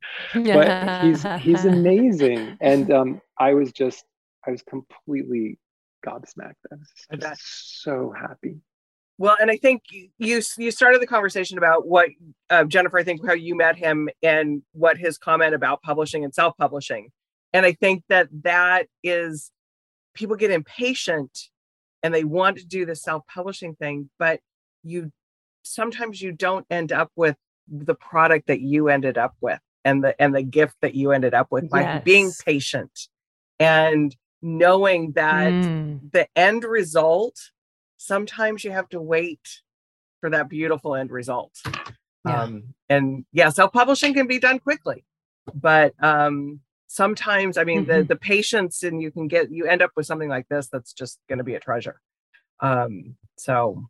[0.54, 2.56] But he's he's amazing.
[2.60, 4.04] And um, I was just
[4.46, 5.58] I was completely
[6.06, 6.54] gobsmacked.
[6.70, 7.30] I was I bet.
[7.36, 8.56] just so happy.
[9.18, 12.08] Well, and I think you you started the conversation about what
[12.50, 12.98] uh, Jennifer.
[12.98, 17.10] I think how you met him and what his comment about publishing and self publishing,
[17.52, 19.50] and I think that that is
[20.14, 21.48] people get impatient
[22.02, 24.40] and they want to do the self publishing thing, but
[24.82, 25.12] you
[25.62, 27.36] sometimes you don't end up with
[27.68, 31.34] the product that you ended up with and the and the gift that you ended
[31.34, 33.08] up with by being patient
[33.60, 36.10] and knowing that Mm.
[36.12, 37.38] the end result
[38.06, 39.60] sometimes you have to wait
[40.20, 41.54] for that beautiful end result
[42.26, 42.42] Yeah.
[42.42, 45.04] um and yeah self-publishing can be done quickly
[45.54, 48.08] but um sometimes i mean the Mhm.
[48.08, 51.18] the patience and you can get you end up with something like this that's just
[51.28, 52.00] going to be a treasure
[52.60, 53.84] um so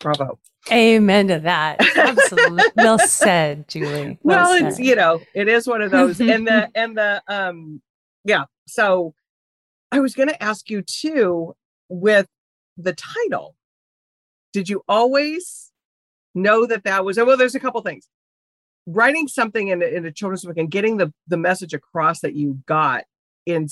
[0.00, 0.38] bravo
[0.72, 1.76] Amen to that.
[1.94, 2.62] Absolutely.
[2.76, 4.18] well said, Julie.
[4.22, 7.82] well, Well it's you know it is one of those and the and the um
[8.24, 9.14] yeah so
[9.92, 11.54] i was going to ask you too
[11.90, 12.28] with
[12.76, 13.56] the title.
[14.52, 15.72] Did you always
[16.34, 18.08] know that that was well there's a couple things.
[18.86, 22.34] Writing something in, a- in a children's book and getting the the message across that
[22.34, 23.04] you got
[23.46, 23.68] in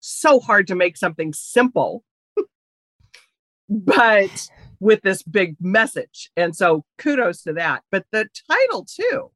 [0.00, 2.04] so hard to make something simple
[3.68, 4.48] but
[4.80, 6.30] with this big message.
[6.36, 7.82] And so kudos to that.
[7.90, 9.30] But the title too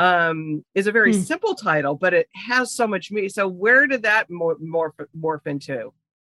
[0.00, 1.20] um is a very Hmm.
[1.20, 5.46] simple title but it has so much meaning so where did that mor- morph morph
[5.46, 5.92] into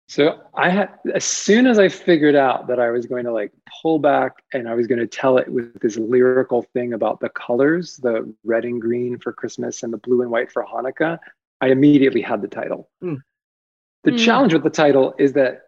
[0.09, 3.51] So I had as soon as I figured out that I was going to like
[3.81, 7.29] pull back and I was going to tell it with this lyrical thing about the
[7.29, 11.19] colors, the red and green for Christmas and the blue and white for Hanukkah,
[11.61, 12.89] I immediately had the title.
[13.03, 13.19] Mm.
[14.03, 14.17] The Mm.
[14.17, 15.67] challenge with the title is that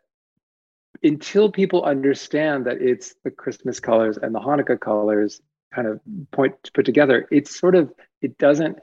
[1.04, 5.40] until people understand that it's the Christmas colors and the Hanukkah colors
[5.72, 6.00] kind of
[6.32, 8.80] point to put together, it's sort of it doesn't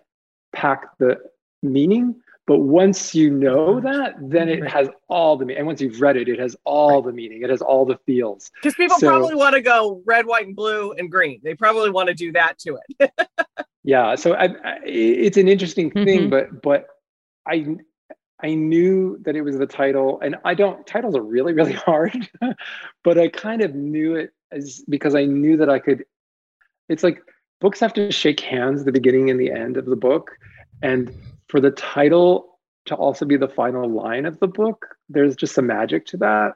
[0.52, 1.18] pack the
[1.64, 2.14] meaning.
[2.48, 5.58] But once you know that, then it has all the meaning.
[5.58, 7.42] And once you've read it, it has all the meaning.
[7.42, 8.50] It has all the feels.
[8.62, 11.90] because people So- probably want to go red white and blue and green they probably
[11.90, 13.12] want to do that to it
[13.84, 14.14] Yeah.
[14.16, 16.30] So I, I, it's an interesting thing, Mhm.
[16.30, 16.86] but but
[17.46, 17.76] I
[18.42, 22.28] I knew that it was the title, and I don't titles are really really hard,
[23.04, 26.04] but I kind of knew it as because I knew that I could.
[26.88, 27.20] It's like
[27.60, 30.30] books have to shake hands the beginning and the end of the book,
[30.82, 31.10] and
[31.48, 35.66] for the title to also be the final line of the book, there's just some
[35.66, 36.52] magic to that.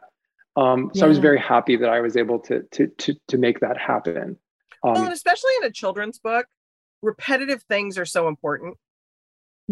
[0.57, 3.61] Um, so I was very happy that I was able to to to to make
[3.61, 4.37] that happen.
[4.85, 6.47] Um, well and especially in a children's book
[7.03, 8.77] repetitive things are so important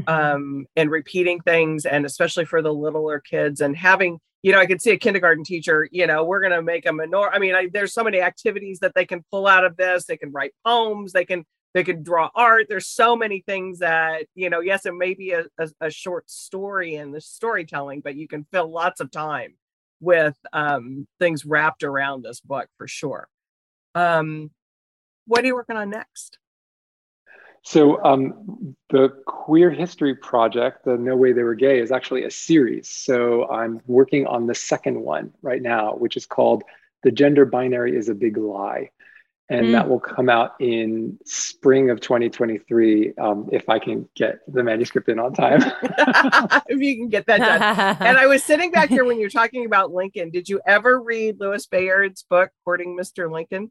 [0.07, 4.67] um and repeating things and especially for the littler kids and having you know i
[4.67, 7.55] could see a kindergarten teacher you know we're going to make a minor i mean
[7.55, 10.53] I, there's so many activities that they can pull out of this they can write
[10.65, 11.45] poems they can
[11.75, 12.67] they can draw art.
[12.69, 16.31] There's so many things that you know yes it may be a, a, a short
[16.31, 19.55] story in the storytelling but you can fill lots of time
[20.01, 23.29] with um things wrapped around this book for sure.
[23.95, 24.51] Um
[25.27, 26.39] what are you working on next?
[27.63, 32.31] So um, the Queer History Project, the No Way They Were Gay, is actually a
[32.31, 32.89] series.
[32.89, 36.65] So I'm working on the second one right now, which is called
[37.03, 38.91] "The Gender Binary Is a Big Lie,"
[39.51, 39.73] and Mm.
[39.73, 45.09] that will come out in spring of 2023 um, if I can get the manuscript
[45.09, 45.61] in on time.
[46.69, 49.67] if you can get that done and I was sitting back here when you're talking
[49.67, 50.31] about Lincoln.
[50.31, 53.31] Did you ever read Louis Bayard's book, Courting Mr.
[53.31, 53.71] Lincoln?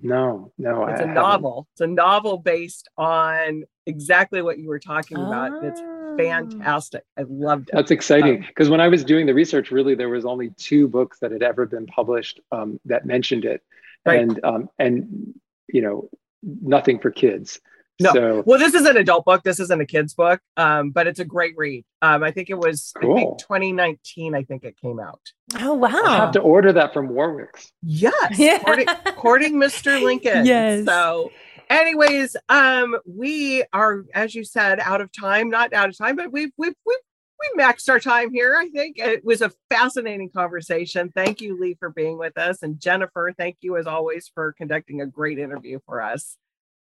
[0.00, 1.14] no, no, It's I a haven't.
[1.14, 1.66] novel.
[1.72, 5.52] It's a novel based on exactly what you were talking about.
[5.54, 5.60] Ah.
[5.66, 5.80] It's
[6.18, 7.02] fantastic.
[7.18, 7.74] I loved it.
[7.74, 10.88] That's exciting Um, because when I was doing the research, really there was only two
[10.88, 13.60] books that had ever been published um, that mentioned it,
[14.08, 14.20] Right.
[14.20, 15.34] and um, and
[15.72, 16.08] you know
[16.42, 17.60] nothing for kids.
[18.00, 18.12] No.
[18.12, 19.42] So Well, this is an adult book.
[19.42, 21.84] This isn't a kid's book, um, but it's a great read.
[22.00, 24.36] Um, I think it was I think 2019.
[24.36, 25.20] I think it came out.
[25.58, 25.90] Oh wow.
[25.92, 27.72] I'll have to order that from Warwick's.
[27.82, 28.60] Yes, Yeah.
[28.60, 28.86] courting,
[29.16, 30.00] courting Mr.
[30.00, 30.46] Lincoln.
[30.46, 30.84] Yes.
[30.84, 31.32] So,
[31.70, 35.50] anyways, um, we are, as you said, out of time.
[35.50, 36.98] Not out of time, but we've we've we've
[37.40, 38.56] we maxed our time here.
[38.58, 41.10] I think it was a fascinating conversation.
[41.14, 45.00] Thank you, Lee, for being with us, and Jennifer, thank you as always for conducting
[45.00, 46.36] a great interview for us.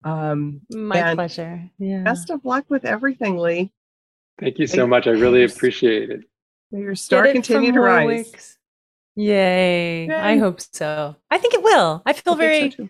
[0.03, 1.69] Um, My pleasure.
[1.77, 2.03] Yeah.
[2.03, 3.71] best of luck with everything, Lee.
[4.39, 5.07] Thank you so much.
[5.07, 6.21] I really appreciate it.
[6.71, 8.05] May your Get star it continue from to rise.
[8.05, 8.57] Warwick's.
[9.15, 10.09] Yay.
[10.09, 11.15] I hope so.
[11.29, 12.01] I think it will.
[12.05, 12.83] I feel I very, so.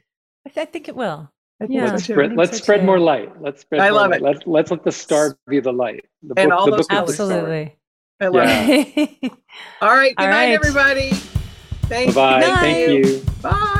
[0.45, 1.31] I, th- I think it will.
[1.61, 1.91] I think Yeah.
[1.91, 2.85] Let's spread, let's so spread too.
[2.85, 3.41] more light.
[3.41, 4.21] Let's spread I more love light.
[4.21, 4.23] it.
[4.23, 6.05] Let's let's let the star be the light.
[6.23, 7.27] The And book, all the those book is the star.
[7.31, 7.75] Absolutely.
[8.21, 8.65] I love Yeah.
[8.67, 9.31] it.
[9.81, 10.15] All right.
[10.15, 10.53] Good All night, right.
[10.55, 11.11] everybody.
[11.83, 12.39] Thank Bye bye.
[12.41, 13.25] Good Thank you.
[13.41, 13.75] Bye.